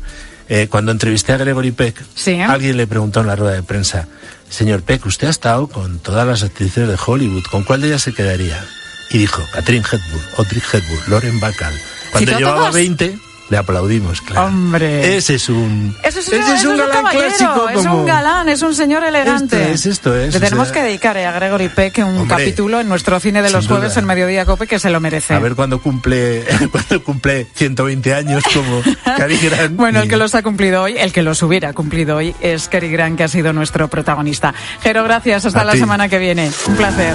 [0.50, 2.40] Eh, cuando entrevisté a Gregory Peck, Sí.
[2.40, 4.08] alguien le preguntó en la rueda de prensa,
[4.50, 8.04] señor Peck, usted ha estado con todas las actrices de Hollywood, ¿con cuál de ellas
[8.04, 8.64] se quedaría?
[9.10, 11.74] Y dijo, Catherine Hepburn, Audrey Hepburn, Lauren Bacall.
[12.12, 12.74] Cuando ¿Citó llevaba todas?
[12.76, 13.18] 20,
[13.50, 14.48] le aplaudimos, claro.
[14.48, 15.16] Hombre.
[15.18, 15.96] Ese es un...
[16.04, 19.04] Eso es, ese eso es un galán clásico es como- un galán, es un señor
[19.04, 19.62] elegante.
[19.72, 22.18] Esto es, esto es, Le o tenemos sea- que dedicar eh, a Gregory Peck un
[22.18, 25.34] Hombre, capítulo en nuestro cine de los jueves en Mediodía Cope que se lo merece.
[25.34, 28.82] A ver cuándo cumple, cuando cumple 120 años como
[29.18, 29.76] Cary Grant.
[29.76, 32.90] Bueno, el que los ha cumplido hoy, el que los hubiera cumplido hoy, es Cary
[32.90, 34.54] Grant, que ha sido nuestro protagonista.
[34.82, 35.46] Jero, gracias.
[35.46, 35.80] Hasta A la ti.
[35.80, 36.52] semana que viene.
[36.68, 37.14] Un placer.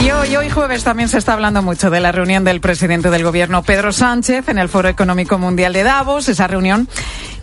[0.00, 3.22] Y hoy, hoy jueves también se está hablando mucho de la reunión del presidente del
[3.24, 6.88] gobierno Pedro Sánchez en el Foro Económico Mundial de Davos, esa reunión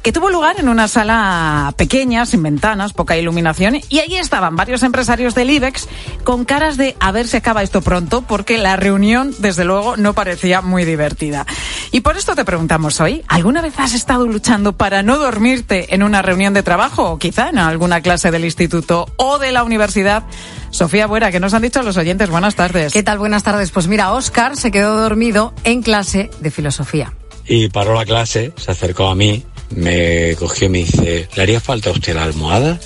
[0.02, 4.84] que tuvo lugar en una sala pequeña, sin ventanas, poca iluminación, y ahí estaban varios
[4.84, 5.88] empresarios del IBEX
[6.24, 10.14] con caras de a ver si acaba esto pronto, porque la reunión, desde luego, no
[10.14, 11.46] parecía muy divertida.
[11.92, 16.04] Y por esto te preguntamos hoy, ¿alguna vez has estado luchando para no dormirte en
[16.04, 20.24] una reunión de trabajo o quizá en alguna clase del instituto o de la universidad?
[20.72, 22.30] Sofía Buera, que nos han dicho los oyentes?
[22.30, 22.94] Buenas tardes.
[22.94, 23.18] ¿Qué tal?
[23.18, 23.72] Buenas tardes.
[23.72, 27.14] Pues mira, Oscar se quedó dormido en clase de filosofía.
[27.48, 31.60] Y paró la clase, se acercó a mí, me cogió y me dice, ¿le haría
[31.60, 32.80] falta a usted la almohada?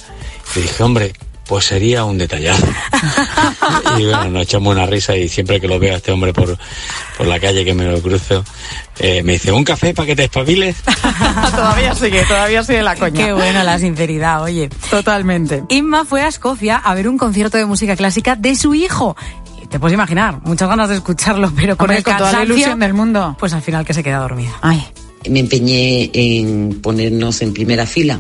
[0.56, 1.14] Y dije, hombre,
[1.48, 2.66] pues sería un detallazo.
[3.98, 6.58] y bueno, nos echamos una risa y siempre que lo veo a este hombre por,
[7.18, 8.44] por la calle que me lo cruzo,
[9.00, 10.78] eh, me dice, ¿un café para que te espabiles?
[11.56, 13.26] todavía sigue, todavía sigue la coña.
[13.26, 14.70] Qué buena la sinceridad, oye.
[14.90, 15.64] Totalmente.
[15.70, 19.16] Inma fue a Escocia a ver un concierto de música clásica de su hijo.
[19.70, 22.56] Te puedes imaginar, muchas ganas de escucharlo, pero con Hombre, el con toda la cansancio,
[22.56, 23.36] ilusión del mundo.
[23.40, 24.52] Pues al final que se queda dormida.
[24.62, 24.86] Ay.
[25.30, 28.20] Me empeñé en ponernos en primera fila.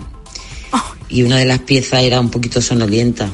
[1.09, 3.29] Y una de las piezas era un poquito sonolienta.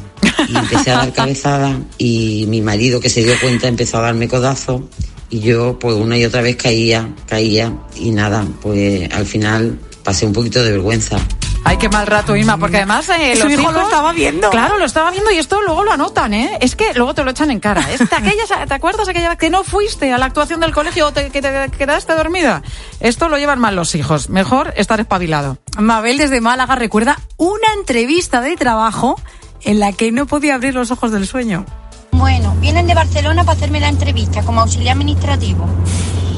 [0.49, 4.27] Y empecé a dar cabezadas y mi marido que se dio cuenta empezó a darme
[4.27, 4.81] codazos
[5.29, 7.73] y yo pues una y otra vez caía, caía.
[7.95, 11.19] Y nada, pues al final pasé un poquito de vergüenza.
[11.65, 14.49] Ay, qué mal rato, Inma, porque además eh, Su hijo lo estaba viendo.
[14.49, 16.57] Claro, lo estaba viendo y esto luego lo anotan, ¿eh?
[16.61, 17.85] Es que luego te lo echan en cara.
[17.91, 21.11] Es- ¿Te, aquella- ¿te acuerdas aquella que no fuiste a la actuación del colegio o
[21.11, 22.63] te, que te quedaste dormida?
[23.01, 24.29] Esto lo llevan mal los hijos.
[24.29, 25.57] Mejor estar espabilado.
[25.77, 29.19] Mabel desde Málaga recuerda una entrevista de trabajo
[29.61, 31.65] en la que no podía abrir los ojos del sueño.
[32.11, 35.65] Bueno, vienen de Barcelona para hacerme la entrevista como auxiliar administrativo.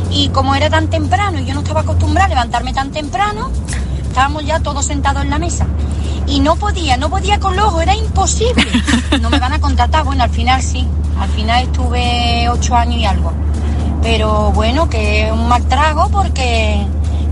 [0.10, 3.50] Y como era tan temprano y yo no estaba acostumbrada a levantarme tan temprano,
[4.12, 5.66] estábamos ya todos sentados en la mesa.
[6.28, 8.68] Y no podía, no podía con los ojos, era imposible.
[9.22, 10.88] No me van a contratar, bueno, al final sí.
[11.20, 13.32] Al final estuve ocho años y algo.
[14.02, 16.86] Pero bueno, que es un mal trago porque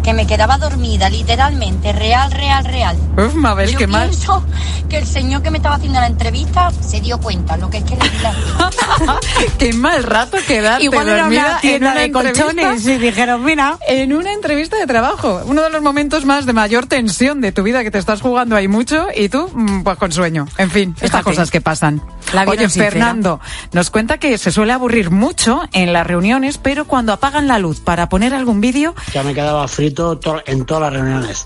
[0.09, 2.97] que me quedaba dormida, literalmente, real, real, real.
[3.15, 4.09] Uf, Mabel, Yo qué mal.
[4.09, 4.43] pienso
[4.89, 7.83] que el señor que me estaba haciendo la entrevista se dio cuenta, lo que es
[7.83, 8.33] que le di la
[9.59, 13.43] Qué mal rato quedarte Igual era una dormida tienda en una de colchones y dijeron,
[13.43, 13.77] mira.
[13.87, 15.43] En una entrevista de trabajo.
[15.45, 18.55] Uno de los momentos más de mayor tensión de tu vida, que te estás jugando
[18.55, 20.47] ahí mucho y tú, mm, pues con sueño.
[20.57, 21.23] En fin, estas Fíjate.
[21.25, 22.01] cosas que pasan.
[22.33, 22.91] La vida Oye, sincera.
[22.91, 23.39] Fernando,
[23.73, 27.79] nos cuenta que se suele aburrir mucho en las reuniones, pero cuando apagan la luz
[27.79, 29.98] para poner algún vídeo, ya me quedaba frito
[30.45, 31.45] en todas las reuniones.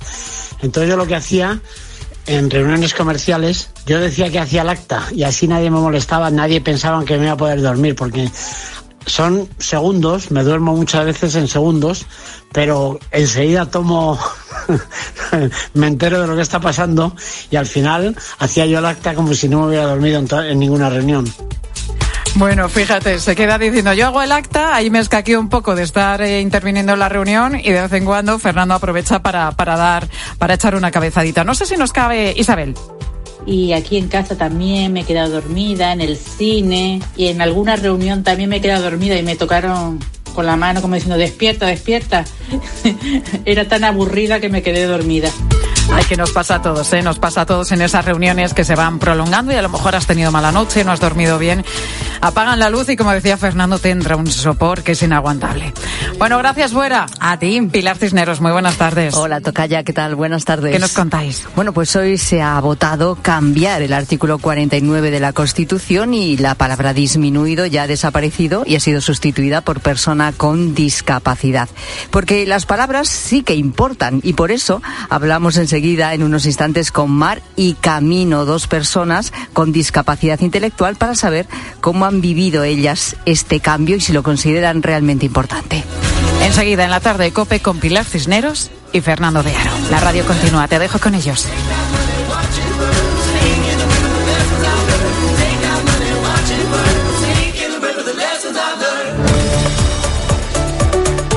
[0.62, 1.60] Entonces yo lo que hacía
[2.26, 6.62] en reuniones comerciales, yo decía que hacía el acta y así nadie me molestaba, nadie
[6.62, 8.30] pensaba que me iba a poder dormir porque
[9.06, 12.06] son segundos, me duermo muchas veces en segundos,
[12.54, 14.18] pero enseguida tomo,
[15.74, 17.14] me entero de lo que está pasando
[17.52, 20.90] y al final hacía yo el acta como si no me hubiera dormido en ninguna
[20.90, 21.26] reunión.
[22.36, 25.84] Bueno, fíjate, se queda diciendo, yo hago el acta, ahí me escaqueo un poco de
[25.84, 29.78] estar eh, interviniendo en la reunión y de vez en cuando Fernando aprovecha para, para
[29.78, 30.08] dar,
[30.40, 31.44] para echar una cabezadita.
[31.44, 32.74] No sé si nos cabe, Isabel.
[33.46, 37.76] Y aquí en casa también me he quedado dormida, en el cine y en alguna
[37.76, 40.00] reunión también me he quedado dormida y me tocaron
[40.34, 42.26] con la mano como diciendo despierta, despierta.
[43.46, 45.30] Era tan aburrida que me quedé dormida.
[45.92, 47.02] Ay, que nos pasa a todos, ¿eh?
[47.02, 49.96] Nos pasa a todos en esas reuniones que se van prolongando y a lo mejor
[49.96, 51.64] has tenido mala noche, no has dormido bien.
[52.22, 55.74] Apagan la luz y, como decía Fernando, te entra un sopor que es inaguantable.
[56.18, 57.06] Bueno, gracias, Buera.
[57.20, 57.62] A ti.
[57.70, 59.14] Pilar Cisneros, muy buenas tardes.
[59.16, 60.16] Hola, Tocaya, ¿qué tal?
[60.16, 60.72] Buenas tardes.
[60.72, 61.44] ¿Qué nos contáis?
[61.56, 66.56] Bueno, pues hoy se ha votado cambiar el artículo 49 de la Constitución y la
[66.56, 71.68] palabra disminuido ya ha desaparecido y ha sido sustituida por persona con discapacidad.
[72.10, 77.10] Porque las palabras sí que importan y por eso hablamos enseguida en unos instantes con
[77.10, 81.48] Mar y Camino, dos personas con discapacidad intelectual para saber
[81.82, 85.84] cómo han vivido ellas este cambio y si lo consideran realmente importante.
[86.44, 89.72] Enseguida en la tarde, Cope con Pilar Cisneros y Fernando de Aro.
[89.90, 91.48] La radio continúa, te dejo con ellos.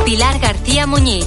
[0.05, 1.27] Pilar García Muñiz.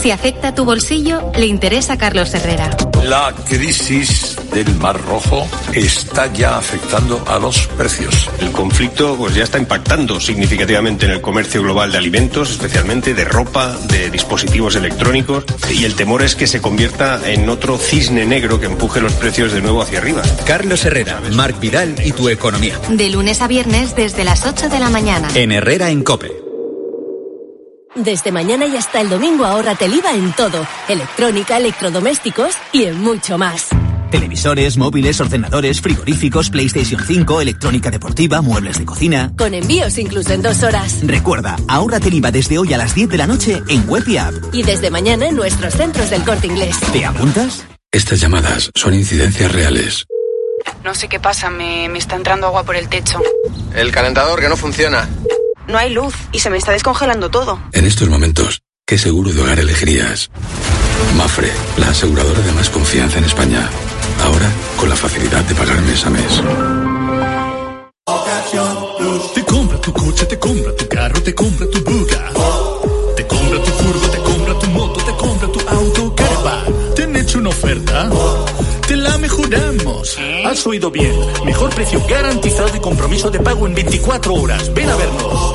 [0.00, 2.70] Si afecta tu bolsillo, le interesa a Carlos Herrera.
[3.04, 8.30] La crisis del Mar Rojo está ya afectando a los precios.
[8.40, 13.26] El conflicto pues, ya está impactando significativamente en el comercio global de alimentos, especialmente de
[13.26, 18.58] ropa, de dispositivos electrónicos, y el temor es que se convierta en otro cisne negro
[18.58, 20.22] que empuje los precios de nuevo hacia arriba.
[20.46, 22.80] Carlos Herrera, Marc Vidal y tu economía.
[22.88, 25.28] De lunes a viernes desde las 8 de la mañana.
[25.34, 26.39] En Herrera en Cope.
[27.94, 30.64] Desde mañana y hasta el domingo ahórrate el IVA en todo.
[30.88, 33.66] Electrónica, electrodomésticos y en mucho más.
[34.12, 39.32] Televisores, móviles, ordenadores, frigoríficos, PlayStation 5, electrónica deportiva, muebles de cocina.
[39.36, 41.00] Con envíos incluso en dos horas.
[41.04, 44.18] Recuerda, ahórrate el IVA desde hoy a las 10 de la noche en web y
[44.18, 44.34] app.
[44.52, 46.78] Y desde mañana en nuestros centros del corte inglés.
[46.92, 47.64] ¿Te apuntas?
[47.90, 50.06] Estas llamadas son incidencias reales.
[50.84, 53.20] No sé qué pasa, me, me está entrando agua por el techo.
[53.74, 55.08] El calentador que no funciona.
[55.70, 57.60] No hay luz y se me está descongelando todo.
[57.72, 60.28] En estos momentos, ¿qué seguro de hogar elegirías?
[61.16, 63.70] Mafre, la aseguradora de más confianza en España.
[64.24, 66.42] Ahora, con la facilidad de pagar mes a mes.
[69.32, 72.32] Te compra tu coche, te compra tu carro, te compra tu buga.
[73.14, 76.94] Te compra tu furgo, te compra tu moto, te compra tu auto, caravan.
[76.96, 78.10] ¿Te han hecho una oferta?
[78.90, 80.18] Te la mejoramos.
[80.44, 81.14] Has oído bien.
[81.44, 84.74] Mejor precio garantizado y compromiso de pago en 24 horas.
[84.74, 85.52] Ven a vernos.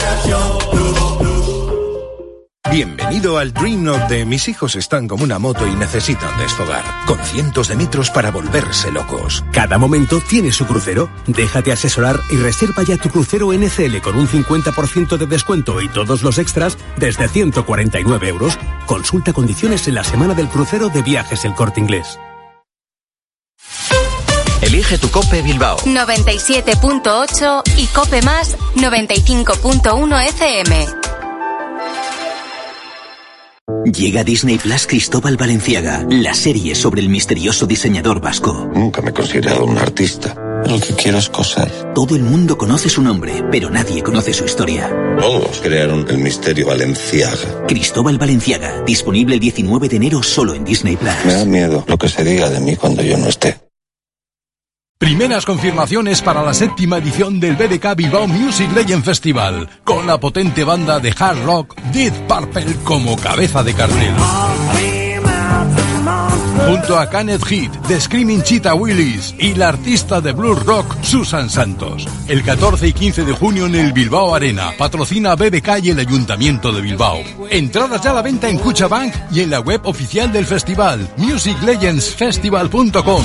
[2.71, 7.19] Bienvenido al Dream Note de mis hijos están como una moto y necesitan desfogar, con
[7.19, 9.43] cientos de metros para volverse locos.
[9.51, 11.09] Cada momento tiene su crucero.
[11.27, 16.23] Déjate asesorar y reserva ya tu crucero NCL con un 50% de descuento y todos
[16.23, 18.57] los extras desde 149 euros.
[18.85, 22.17] Consulta condiciones en la semana del crucero de viajes El Corte Inglés.
[24.65, 25.77] Elige tu Cope Bilbao.
[25.77, 30.87] 97.8 y Cope Más 95.1 FM.
[33.85, 38.67] Llega Disney Plus Cristóbal Valenciaga, la serie sobre el misterioso diseñador vasco.
[38.73, 40.33] Nunca me he considerado un artista.
[40.67, 41.69] Lo que quiero es coser.
[41.93, 44.89] Todo el mundo conoce su nombre, pero nadie conoce su historia.
[45.19, 47.67] Todos crearon el misterio Valenciaga.
[47.67, 51.13] Cristóbal Valenciaga, disponible el 19 de enero solo en Disney Plus.
[51.23, 53.64] Me da miedo lo que se diga de mí cuando yo no esté.
[55.05, 60.63] Primeras confirmaciones para la séptima edición del BDK Bilbao Music Legend Festival, con la potente
[60.63, 64.15] banda de hard rock Deep Purple como cabeza de cartel.
[66.67, 71.51] Junto a Kenneth Heat, The Screaming Cheetah Willis y la artista de blues rock Susan
[71.51, 72.07] Santos.
[72.27, 74.71] El 14 y 15 de junio en el Bilbao Arena.
[74.75, 77.19] Patrocina BBK y el Ayuntamiento de Bilbao.
[77.51, 83.23] Entradas ya a la venta en Cuchabank y en la web oficial del festival, musiclegendsfestival.com.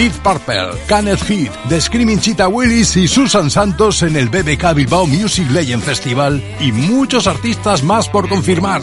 [0.00, 5.06] Deep Purple, Kenneth Heat, The Screaming Cheetah Willis y Susan Santos en el BBK Bilbao
[5.06, 8.80] Music Legend Festival y muchos artistas más por confirmar.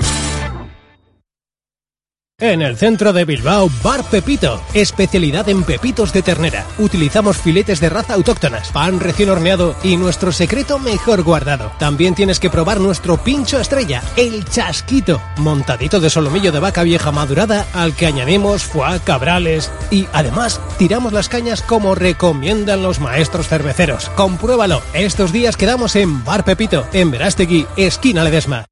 [2.39, 6.67] En el centro de Bilbao, Bar Pepito, especialidad en pepitos de ternera.
[6.77, 11.71] Utilizamos filetes de raza autóctonas, pan recién horneado y nuestro secreto mejor guardado.
[11.79, 17.11] También tienes que probar nuestro pincho estrella, el chasquito, montadito de solomillo de vaca vieja
[17.11, 23.47] madurada al que añadimos foie, cabrales y además tiramos las cañas como recomiendan los maestros
[23.47, 24.09] cerveceros.
[24.09, 28.67] Compruébalo, estos días quedamos en Bar Pepito, en Verástegui, esquina Ledesma.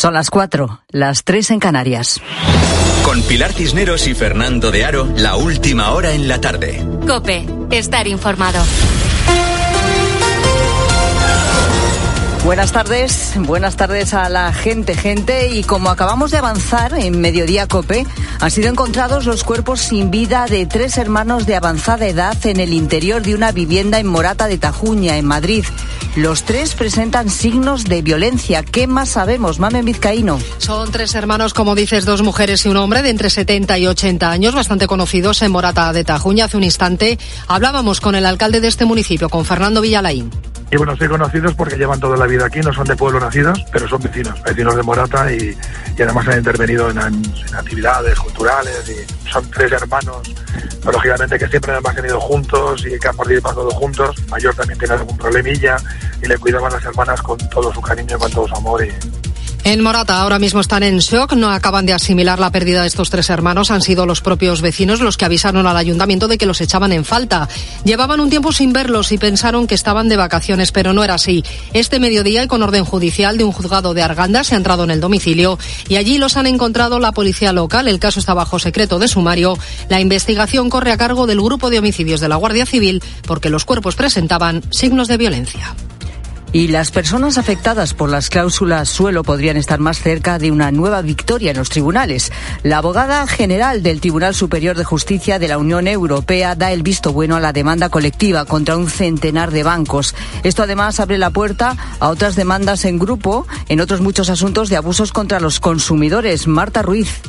[0.00, 2.22] Son las cuatro, las tres en Canarias.
[3.04, 6.82] Con Pilar Cisneros y Fernando de Aro, la última hora en la tarde.
[7.06, 8.64] Cope, estar informado.
[12.50, 15.54] Buenas tardes, buenas tardes a la gente, gente.
[15.54, 18.04] Y como acabamos de avanzar en Mediodía Cope,
[18.40, 22.72] han sido encontrados los cuerpos sin vida de tres hermanos de avanzada edad en el
[22.72, 25.64] interior de una vivienda en Morata de Tajuña, en Madrid.
[26.16, 28.64] Los tres presentan signos de violencia.
[28.64, 30.40] ¿Qué más sabemos, Mamen Vizcaíno?
[30.58, 34.28] Son tres hermanos, como dices, dos mujeres y un hombre de entre 70 y 80
[34.28, 36.46] años, bastante conocidos en Morata de Tajuña.
[36.46, 40.49] Hace un instante hablábamos con el alcalde de este municipio, con Fernando Villalaín.
[40.72, 43.64] Y bueno, soy conocidos porque llevan toda la vida aquí, no son de pueblo nacidos,
[43.72, 45.56] pero son vecinos, vecinos de Morata y,
[45.98, 50.32] y además han intervenido en, en, actividades culturales y son tres hermanos,
[50.84, 54.16] lógicamente que siempre han tenido juntos y que han participado juntos.
[54.28, 55.76] Mayor también tiene algún problemilla
[56.22, 58.90] y le cuidaban las hermanas con todo su cariño y con todo su amor y,
[59.64, 63.10] en Morata ahora mismo están en shock, no acaban de asimilar la pérdida de estos
[63.10, 63.70] tres hermanos.
[63.70, 67.04] Han sido los propios vecinos los que avisaron al ayuntamiento de que los echaban en
[67.04, 67.48] falta.
[67.84, 71.44] Llevaban un tiempo sin verlos y pensaron que estaban de vacaciones, pero no era así.
[71.72, 74.90] Este mediodía y con orden judicial de un juzgado de Arganda se ha entrado en
[74.90, 75.58] el domicilio
[75.88, 77.88] y allí los han encontrado la policía local.
[77.88, 79.58] El caso está bajo secreto de sumario.
[79.88, 83.64] La investigación corre a cargo del grupo de homicidios de la Guardia Civil porque los
[83.64, 85.74] cuerpos presentaban signos de violencia.
[86.52, 91.00] Y las personas afectadas por las cláusulas suelo podrían estar más cerca de una nueva
[91.00, 92.32] victoria en los tribunales.
[92.64, 97.12] La abogada general del Tribunal Superior de Justicia de la Unión Europea da el visto
[97.12, 100.14] bueno a la demanda colectiva contra un centenar de bancos.
[100.42, 104.76] Esto además abre la puerta a otras demandas en grupo en otros muchos asuntos de
[104.76, 106.48] abusos contra los consumidores.
[106.48, 107.20] Marta Ruiz.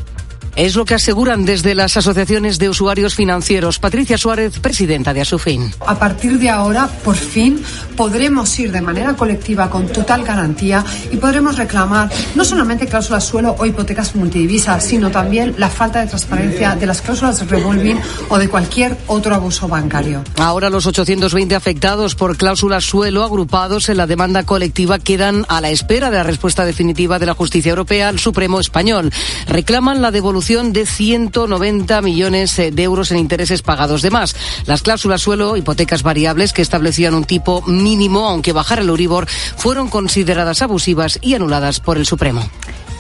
[0.56, 3.80] Es lo que aseguran desde las asociaciones de usuarios financieros.
[3.80, 5.74] Patricia Suárez, presidenta de Asufin.
[5.88, 7.64] A partir de ahora, por fin,
[7.96, 13.56] podremos ir de manera colectiva con total garantía y podremos reclamar no solamente cláusulas suelo
[13.60, 18.38] o hipotecas multidivisas, sino también la falta de transparencia de las cláusulas de revolving o
[18.38, 20.22] de cualquier otro abuso bancario.
[20.38, 25.70] Ahora los 820 afectados por cláusulas suelo agrupados en la demanda colectiva quedan a la
[25.70, 29.12] espera de la respuesta definitiva de la justicia europea al Supremo español.
[29.48, 34.36] Reclaman la devolución de 190 millones eh, de euros en intereses pagados de más.
[34.66, 39.88] Las cláusulas suelo, hipotecas variables que establecían un tipo mínimo, aunque bajara el Euribor, fueron
[39.88, 42.50] consideradas abusivas y anuladas por el Supremo.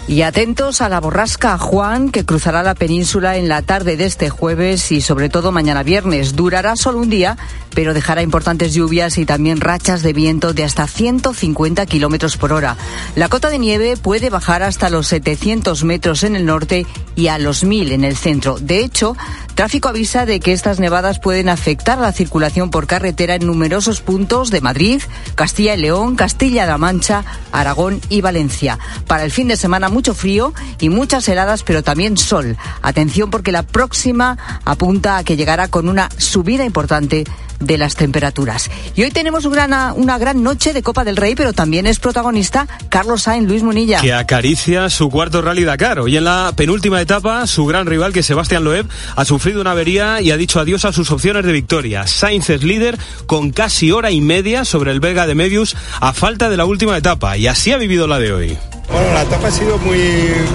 [0.07, 4.29] Y atentos a la borrasca Juan, que cruzará la península en la tarde de este
[4.29, 6.35] jueves y sobre todo mañana viernes.
[6.35, 7.37] Durará solo un día,
[7.73, 12.75] pero dejará importantes lluvias y también rachas de viento de hasta 150 kilómetros por hora.
[13.15, 16.85] La cota de nieve puede bajar hasta los 700 metros en el norte
[17.15, 18.57] y a los 1000 en el centro.
[18.59, 19.15] De hecho,
[19.55, 24.49] tráfico avisa de que estas nevadas pueden afectar la circulación por carretera en numerosos puntos
[24.49, 25.01] de Madrid,
[25.35, 28.79] Castilla y León, Castilla-La Mancha, Aragón y Valencia.
[29.07, 32.57] Para el fin de semana, mucho frío y muchas heladas, pero también sol.
[32.81, 37.25] Atención porque la próxima apunta a que llegará con una subida importante
[37.61, 38.69] de las temperaturas.
[38.95, 43.23] Y hoy tenemos una, gran noche de Copa del Rey, pero también es protagonista Carlos
[43.23, 44.01] Sainz, Luis Munilla.
[44.01, 45.99] Que acaricia su cuarto Rally Dakar.
[45.99, 50.21] Hoy en la penúltima etapa, su gran rival, que Sebastián Loeb, ha sufrido una avería
[50.21, 52.07] y ha dicho adiós a sus opciones de victoria.
[52.07, 56.49] Sainz es líder con casi hora y media sobre el belga de Medius a falta
[56.49, 57.37] de la última etapa.
[57.37, 58.57] Y así ha vivido la de hoy.
[58.91, 59.99] Bueno, la etapa ha sido muy,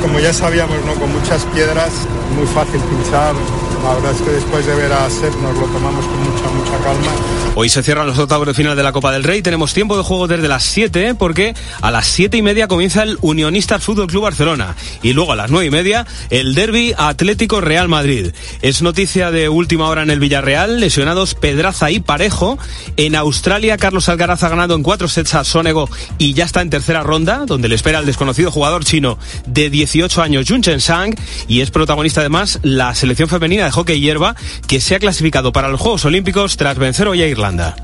[0.03, 0.95] como ya sabíamos, ¿no?
[0.95, 1.91] con muchas piedras,
[2.37, 3.35] muy fácil pinchar,
[3.83, 6.21] la verdad es que después de ver a Seth nos lo tomamos con
[6.51, 7.37] mucha, calma.
[7.59, 9.41] Hoy se cierran los octavos de final de la Copa del Rey.
[9.41, 13.17] Tenemos tiempo de juego desde las 7 porque a las 7 y media comienza el
[13.23, 17.89] Unionista Fútbol Club Barcelona y luego a las 9 y media el Derby Atlético Real
[17.89, 18.33] Madrid.
[18.61, 22.59] Es noticia de última hora en el Villarreal, lesionados Pedraza y Parejo.
[22.99, 25.89] En Australia, Carlos Alcaraz ha ganado en cuatro sets a Sonego
[26.19, 30.21] y ya está en tercera ronda, donde le espera el desconocido jugador chino de 18
[30.21, 31.15] años, Jun Chen Sang,
[31.49, 34.37] y es protagonista además la selección femenina de hockey hierba
[34.69, 37.75] que se ha clasificado para los Juegos Olímpicos tras vencer hoy a Irlanda.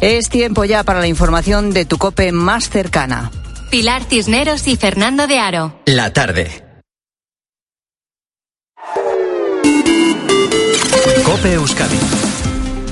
[0.00, 3.32] Es tiempo ya para la información de tu cope más cercana.
[3.70, 5.80] Pilar Cisneros y Fernando de Aro.
[5.86, 6.64] La tarde.
[11.24, 11.98] Cope Euskadi.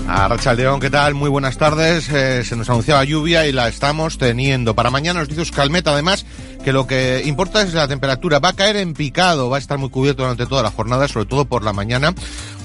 [0.08, 1.14] A León, ¿qué tal?
[1.14, 2.08] Muy buenas tardes.
[2.08, 4.74] Eh, se nos anunciaba lluvia y la estamos teniendo.
[4.74, 6.26] Para mañana nos dice Euskalmet, además,
[6.68, 8.40] que lo que importa es la temperatura.
[8.40, 11.24] Va a caer en picado, va a estar muy cubierto durante toda la jornada, sobre
[11.24, 12.12] todo por la mañana,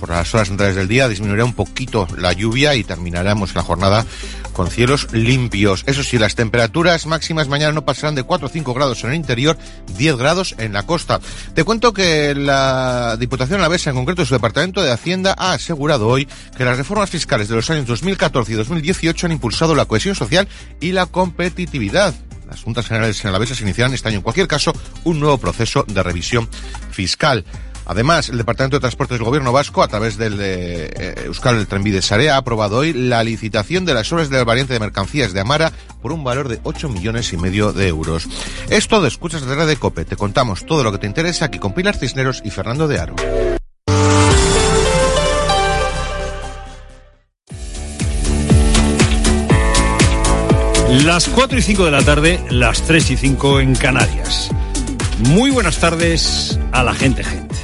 [0.02, 1.08] por las horas centrales del día.
[1.08, 4.06] Disminuirá un poquito la lluvia y terminaremos la jornada
[4.52, 5.86] con cielos limpios.
[5.88, 9.16] Eso sí, las temperaturas máximas mañana no pasarán de 4 o 5 grados en el
[9.16, 9.58] interior,
[9.96, 11.22] 10 grados en la costa.
[11.54, 16.28] Te cuento que la Diputación Alavesa, en concreto su Departamento de Hacienda, ha asegurado hoy
[16.58, 20.50] que las reformas fiscales de los años 2014 y 2018 han impulsado la cohesión social
[20.82, 22.14] y la competitividad.
[22.48, 24.74] Las Juntas Generales en Alavesa se iniciarán este año, en cualquier caso,
[25.04, 26.50] un nuevo proceso de revisión
[26.92, 27.46] fiscal.
[27.86, 31.68] Además, el Departamento de Transportes del Gobierno Vasco, a través del de, eh, Euskal el
[31.68, 35.34] Trenvide Sarea, ha aprobado hoy la licitación de las obras de la variante de mercancías
[35.34, 35.72] de Amara
[36.02, 38.28] por un valor de 8 millones y medio de euros.
[38.70, 40.06] Esto de Escuchas de de Cope.
[40.06, 43.16] Te contamos todo lo que te interesa aquí con Pilar Cisneros y Fernando de Aro.
[51.02, 54.52] Las 4 y 5 de la tarde, las 3 y 5 en Canarias.
[55.28, 57.56] Muy buenas tardes a la gente, gente.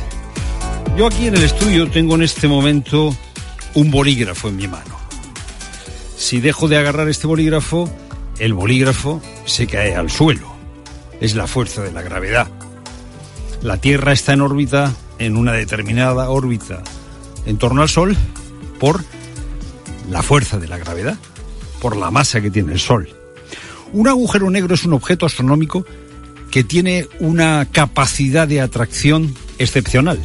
[0.98, 3.16] Yo aquí en el estudio tengo en este momento
[3.76, 4.98] un bolígrafo en mi mano.
[6.18, 7.88] Si dejo de agarrar este bolígrafo,
[8.40, 10.52] el bolígrafo se cae al suelo.
[11.22, 12.48] Es la fuerza de la gravedad.
[13.62, 16.82] La Tierra está en órbita, en una determinada órbita,
[17.46, 18.18] en torno al Sol,
[18.80, 19.04] por
[20.10, 21.18] la fuerza de la gravedad,
[21.80, 23.19] por la masa que tiene el Sol.
[23.92, 25.86] Un agujero negro es un objeto astronómico
[26.52, 30.20] que tiene una capacidad de atracción excepcional,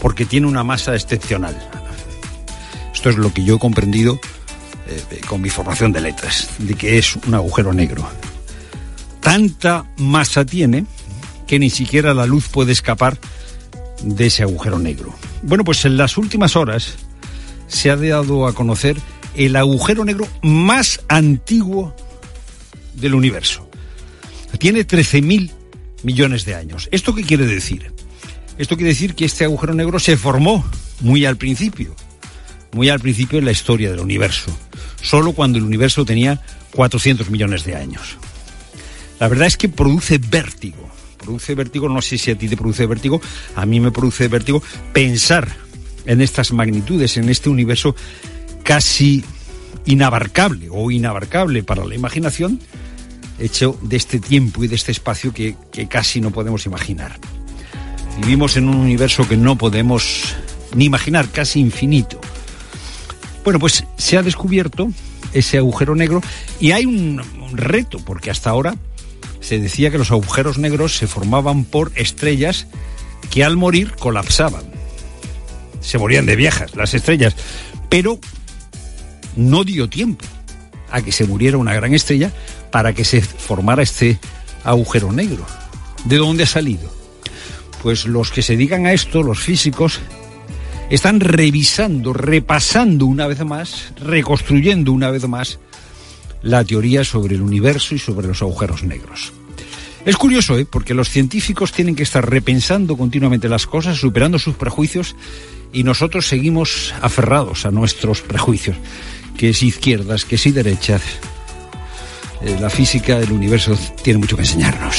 [0.00, 1.56] porque tiene una masa excepcional.
[2.94, 4.18] Esto es lo que yo he comprendido
[4.88, 8.06] eh, con mi formación de letras, de que es un agujero negro.
[9.20, 10.86] Tanta masa tiene
[11.46, 13.18] que ni siquiera la luz puede escapar
[14.02, 15.14] de ese agujero negro.
[15.42, 16.94] Bueno, pues en las últimas horas
[17.66, 18.96] se ha dado a conocer
[19.34, 21.94] el agujero negro más antiguo
[22.96, 23.68] del universo.
[24.58, 25.50] Tiene 13.000
[26.02, 26.88] millones de años.
[26.90, 27.92] ¿Esto qué quiere decir?
[28.58, 30.64] Esto quiere decir que este agujero negro se formó
[31.00, 31.94] muy al principio,
[32.72, 34.56] muy al principio en la historia del universo,
[35.02, 36.40] solo cuando el universo tenía
[36.72, 38.16] 400 millones de años.
[39.20, 40.90] La verdad es que produce vértigo.
[41.18, 43.20] Produce vértigo, no sé si a ti te produce vértigo,
[43.56, 45.48] a mí me produce vértigo pensar
[46.04, 47.96] en estas magnitudes, en este universo
[48.62, 49.24] casi
[49.86, 52.60] inabarcable o inabarcable para la imaginación,
[53.38, 55.56] hecho de este tiempo y de este espacio que,
[55.88, 57.18] casi no podemos imaginar.
[58.20, 60.34] Vivimos en un universo que no podemos
[60.74, 62.20] ni imaginar, casi infinito.
[63.44, 64.90] Bueno, pues se ha descubierto
[65.32, 66.22] ese agujero negro
[66.60, 67.22] y hay un,
[67.52, 68.74] reto, porque hasta ahora
[69.40, 72.66] se decía que los agujeros negros se formaban por estrellas
[73.30, 74.64] que al morir colapsaban.
[75.80, 77.36] Se morían de viejas las estrellas,
[77.88, 78.18] pero
[79.36, 80.24] no dio tiempo
[80.90, 82.32] a que se muriera una gran estrella
[82.70, 84.18] para que se formara este
[84.64, 85.46] agujero negro.
[86.04, 86.90] ¿De dónde ha salido?
[87.82, 90.00] Pues los que se dedican a esto, los físicos,
[90.90, 95.58] están revisando, repasando una vez más, reconstruyendo una vez más
[96.42, 99.32] la teoría sobre el universo y sobre los agujeros negros.
[100.04, 100.64] Es curioso, ¿eh?
[100.64, 105.16] porque los científicos tienen que estar repensando continuamente las cosas, superando sus prejuicios,
[105.72, 108.76] y nosotros seguimos aferrados a nuestros prejuicios,
[109.36, 111.02] que si izquierdas, que si derechas,
[112.42, 114.96] eh, la física del universo tiene mucho que enseñarnos.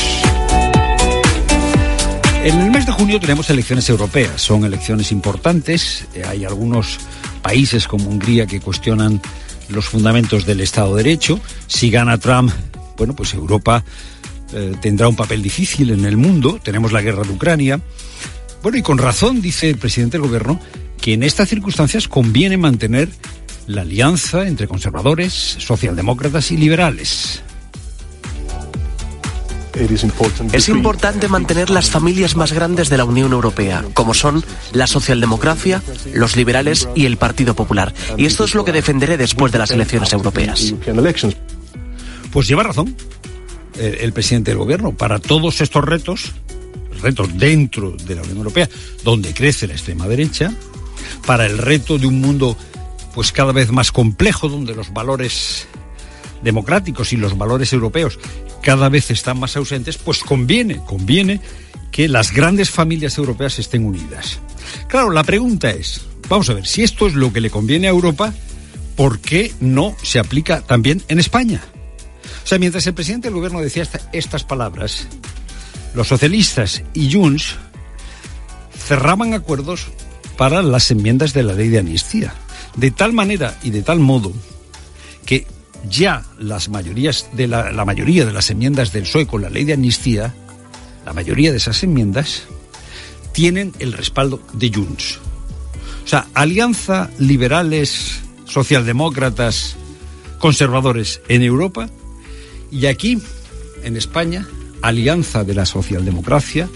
[2.44, 7.00] En el mes de junio tenemos elecciones europeas, son elecciones importantes, eh, hay algunos
[7.42, 9.22] países como Hungría que cuestionan
[9.70, 12.52] los fundamentos del Estado de Derecho, si gana Trump,
[12.96, 13.84] bueno, pues Europa
[14.54, 17.82] eh, tendrá un papel difícil en el mundo, tenemos la guerra de Ucrania,
[18.64, 20.60] bueno, y con razón dice el presidente del gobierno
[21.02, 23.10] que en estas circunstancias conviene mantener
[23.68, 27.44] la alianza entre conservadores, socialdemócratas y liberales.
[30.54, 34.44] Es importante mantener las familias más grandes de la Unión Europea, como son
[34.74, 37.94] la socialdemocracia, los liberales y el Partido Popular.
[38.18, 40.74] Y esto es lo que defenderé después de las elecciones europeas.
[42.32, 42.96] Pues lleva razón
[43.78, 44.94] el, el presidente del gobierno.
[44.94, 46.32] Para todos estos retos,
[47.04, 48.68] retos dentro de la Unión Europea,
[49.04, 50.52] donde crece la extrema derecha,
[51.28, 52.58] para el reto de un mundo
[53.18, 55.66] pues cada vez más complejo, donde los valores
[56.44, 58.20] democráticos y los valores europeos
[58.62, 61.42] cada vez están más ausentes, pues conviene, conviene
[61.92, 64.38] que las grandes familias europeas estén unidas.
[64.88, 67.90] Claro, la pregunta es, vamos a ver, si esto es lo que le conviene a
[67.90, 68.36] Europa,
[68.96, 71.64] ¿por qué no se aplica también en España?
[72.44, 75.08] O sea, mientras el presidente del gobierno decía esta, estas palabras,
[75.96, 77.56] los socialistas y Junts
[78.78, 79.88] cerraban acuerdos
[80.38, 82.36] para las enmiendas de la ley de amnistía.
[82.78, 84.32] De tal manera y de tal modo
[85.26, 85.46] que
[85.90, 89.74] ya las mayorías de la, mayoría de las enmiendas del PSOE con la ley de
[89.74, 90.34] amnistía,
[91.06, 92.44] la mayoría de esas enmiendas,
[93.32, 95.20] tienen el respaldo de Junts.
[96.06, 99.76] O sea, alianza liberales, socialdemócratas,
[100.40, 101.90] conservadores en Europa
[102.72, 103.20] y aquí,
[103.84, 104.48] en España,
[104.82, 106.70] alianza de la socialdemocracia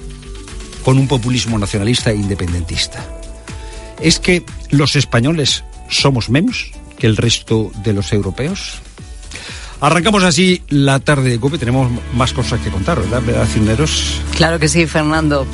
[0.83, 3.05] con un populismo nacionalista e independentista.
[4.01, 8.81] ¿Es que los españoles somos menos que el resto de los europeos?
[9.81, 11.57] Arrancamos así la tarde de COPE.
[11.57, 14.21] Tenemos más cosas que contar, ¿verdad, ¿verdad Cineros?
[14.35, 15.47] Claro que sí, Fernando.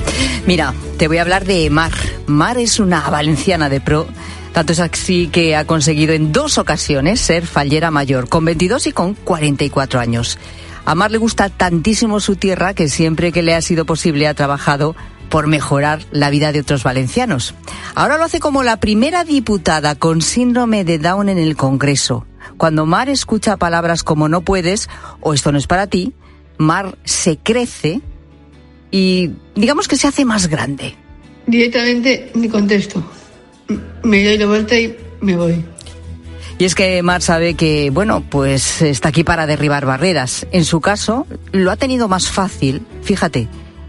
[0.45, 1.93] Mira, te voy a hablar de Mar.
[2.25, 4.05] Mar es una valenciana de pro.
[4.51, 8.91] Tanto es así que ha conseguido en dos ocasiones ser fallera mayor, con 22 y
[8.91, 10.37] con 44 años.
[10.83, 14.33] A Mar le gusta tantísimo su tierra que siempre que le ha sido posible ha
[14.33, 14.95] trabajado
[15.29, 17.53] por mejorar la vida de otros valencianos.
[17.95, 22.25] Ahora lo hace como la primera diputada con síndrome de Down en el Congreso.
[22.57, 24.89] Cuando Mar escucha palabras como no puedes
[25.21, 26.13] o esto no es para ti,
[26.57, 28.01] Mar se crece
[28.91, 30.95] y digamos que se hace más grande.
[31.45, 33.03] Directamente ni contesto.
[34.03, 35.63] Me doy la vuelta y me voy.
[36.59, 40.47] Y es que Mar sabe que, bueno, pues está aquí para derribar barreras.
[40.51, 43.47] En su caso, lo ha tenido más fácil, fíjate,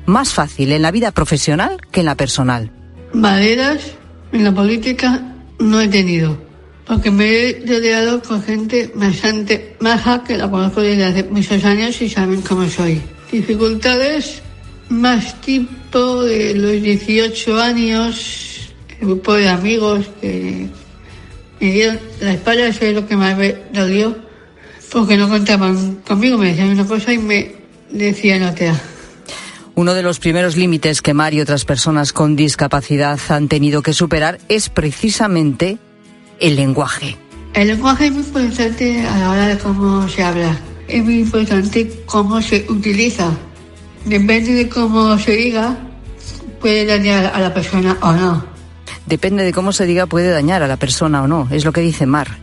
[0.08, 2.72] más fácil en la vida profesional que en la personal.
[3.12, 3.92] Barreras
[4.32, 6.38] en la política no he tenido,
[6.86, 12.00] porque me he rodeado con gente bastante maja que la conozco desde hace muchos años
[12.00, 13.02] y saben cómo soy.
[13.30, 14.42] Dificultades
[14.88, 20.68] más tipo de los 18 años, el grupo de amigos que
[21.60, 24.16] me dieron la espalda, eso es lo que más me dolió,
[24.90, 27.56] porque no contaban conmigo, me decían una cosa y me
[27.90, 28.74] decían otra.
[29.78, 33.92] Uno de los primeros límites que Mar y otras personas con discapacidad han tenido que
[33.92, 35.78] superar es precisamente
[36.40, 37.16] el lenguaje.
[37.54, 40.58] El lenguaje es muy importante a la hora de cómo se habla.
[40.88, 43.30] Es muy importante cómo se utiliza.
[44.04, 45.78] Depende de cómo se diga,
[46.60, 48.44] puede dañar a la persona o no.
[49.06, 51.82] Depende de cómo se diga, puede dañar a la persona o no, es lo que
[51.82, 52.38] dice Mar.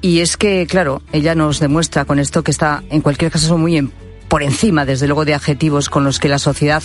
[0.00, 3.76] Y es que, claro, ella nos demuestra con esto que está, en cualquier caso, muy
[3.76, 3.92] en,
[4.28, 6.82] por encima, desde luego, de adjetivos con los que la sociedad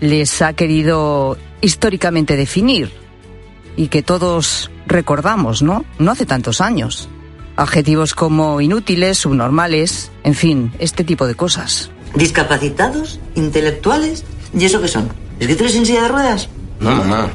[0.00, 2.92] les ha querido históricamente definir
[3.76, 5.84] y que todos recordamos, ¿no?
[5.98, 7.08] No hace tantos años.
[7.56, 11.90] Adjetivos como inútiles, subnormales, en fin, este tipo de cosas.
[12.14, 13.18] ¿Discapacitados?
[13.34, 14.24] ¿Intelectuales?
[14.56, 15.08] ¿Y eso qué son?
[15.40, 16.48] ¿Escritores en silla de ruedas?
[16.80, 17.30] No, mamá.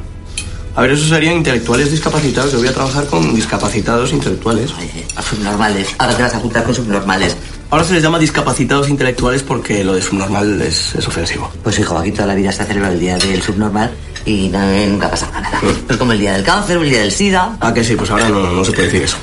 [0.76, 2.52] A ver, esos serían intelectuales discapacitados.
[2.52, 4.70] Yo voy a trabajar con discapacitados intelectuales.
[5.16, 5.88] A subnormales.
[5.98, 7.36] Ahora te vas a juntar con subnormales.
[7.70, 11.52] Ahora se les llama discapacitados intelectuales porque lo de subnormal es, es ofensivo.
[11.62, 13.92] Pues hijo, aquí toda la vida se celebra el día del subnormal
[14.26, 14.58] y no,
[14.88, 15.60] nunca pasa nada.
[15.88, 17.56] Es como el día del cáncer o el día del SIDA.
[17.60, 19.16] Ah, que sí, pues ahora no, no se puede decir eso.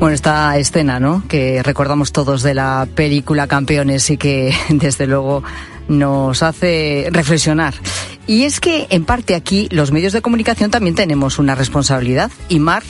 [0.00, 1.22] Bueno, esta escena, ¿no?
[1.28, 5.44] Que recordamos todos de la película Campeones y que desde luego
[5.86, 7.74] nos hace reflexionar.
[8.26, 12.58] Y es que en parte aquí los medios de comunicación también tenemos una responsabilidad y
[12.58, 12.82] Mar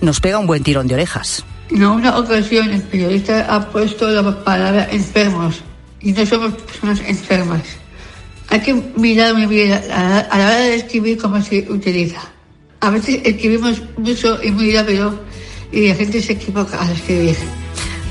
[0.00, 1.44] nos pega un buen tirón de orejas.
[1.70, 5.62] En una ocasión el periodista ha puesto la palabra enfermos
[6.00, 7.62] y no somos personas enfermas.
[8.48, 12.20] Hay que mirar muy bien a la hora de escribir cómo se utiliza.
[12.80, 15.18] A veces escribimos mucho y muy rápido
[15.72, 17.36] y la gente se equivoca al escribir.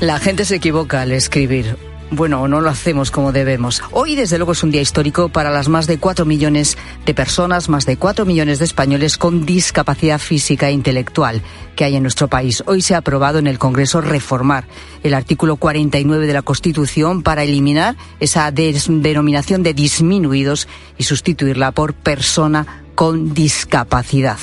[0.00, 1.76] La gente se equivoca al escribir.
[2.14, 3.82] Bueno, no lo hacemos como debemos.
[3.90, 7.68] Hoy, desde luego, es un día histórico para las más de cuatro millones de personas,
[7.68, 11.42] más de cuatro millones de españoles con discapacidad física e intelectual
[11.74, 12.62] que hay en nuestro país.
[12.66, 14.64] Hoy se ha aprobado en el Congreso reformar
[15.02, 21.94] el artículo 49 de la Constitución para eliminar esa denominación de disminuidos y sustituirla por
[21.94, 24.38] persona con discapacidad.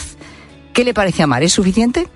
[0.74, 1.42] ¿Qué le parece a Mar?
[1.42, 2.10] ¿Es suficiente?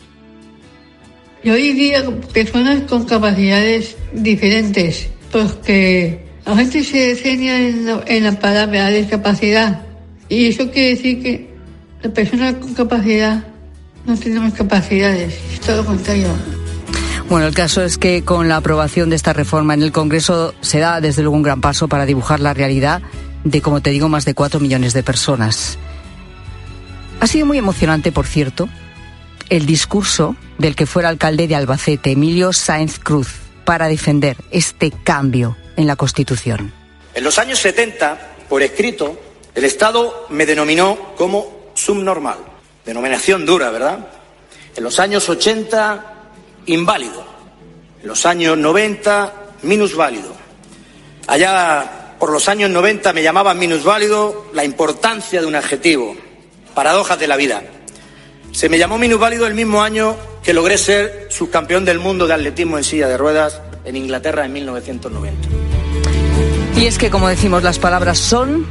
[1.46, 2.04] Y hoy día
[2.34, 9.82] personas con capacidades diferentes, porque La gente se ceña en la, palabra discapacidad.
[10.30, 11.54] Y eso quiere decir que
[12.02, 13.44] la persona con capacidad
[14.06, 15.38] no tenemos capacidades.
[15.52, 16.30] Es todo lo contrario.
[17.30, 20.80] Bueno, el caso es que con la aprobación de esta reforma en el Congreso se
[20.80, 23.02] da desde luego un gran paso para dibujar la realidad
[23.44, 25.78] de, como te digo, más de cuatro millones de personas.
[27.20, 28.70] Ha sido muy emocionante, por cierto,
[29.50, 35.58] el discurso del que fuera alcalde de Albacete, Emilio Sáenz Cruz, para defender este cambio
[35.76, 36.72] en la Constitución.
[37.14, 39.20] En los años 70, por escrito,
[39.54, 42.38] el Estado me denominó como subnormal.
[42.86, 44.08] Denominación dura, ¿verdad?
[44.76, 46.14] En los años 80,
[46.68, 47.26] inválido.
[48.02, 50.36] En los años 90, minusválido.
[51.28, 56.16] Allá por los años 90 me llamaban minusválido la importancia de un adjetivo.
[56.74, 57.64] Paradojas de la vida.
[58.56, 62.78] Se me llamó minusválido el mismo año que logré ser subcampeón del mundo de atletismo
[62.78, 65.50] en silla de ruedas en Inglaterra en 1990.
[66.78, 68.66] Y es que, como decimos, las palabras son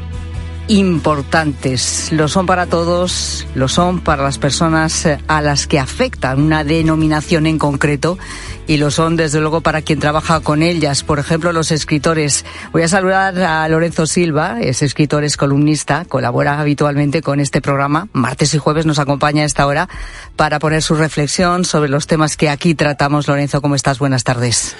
[0.68, 2.10] importantes.
[2.12, 6.64] Lo son para todos, lo son para las personas eh, a las que afecta una
[6.64, 8.18] denominación en concreto
[8.66, 12.44] y lo son desde luego para quien trabaja con ellas, por ejemplo los escritores.
[12.72, 18.08] Voy a saludar a Lorenzo Silva, es escritor, es columnista, colabora habitualmente con este programa.
[18.12, 19.88] Martes y jueves nos acompaña a esta hora
[20.36, 23.28] para poner su reflexión sobre los temas que aquí tratamos.
[23.28, 23.98] Lorenzo, ¿cómo estás?
[23.98, 24.74] Buenas tardes.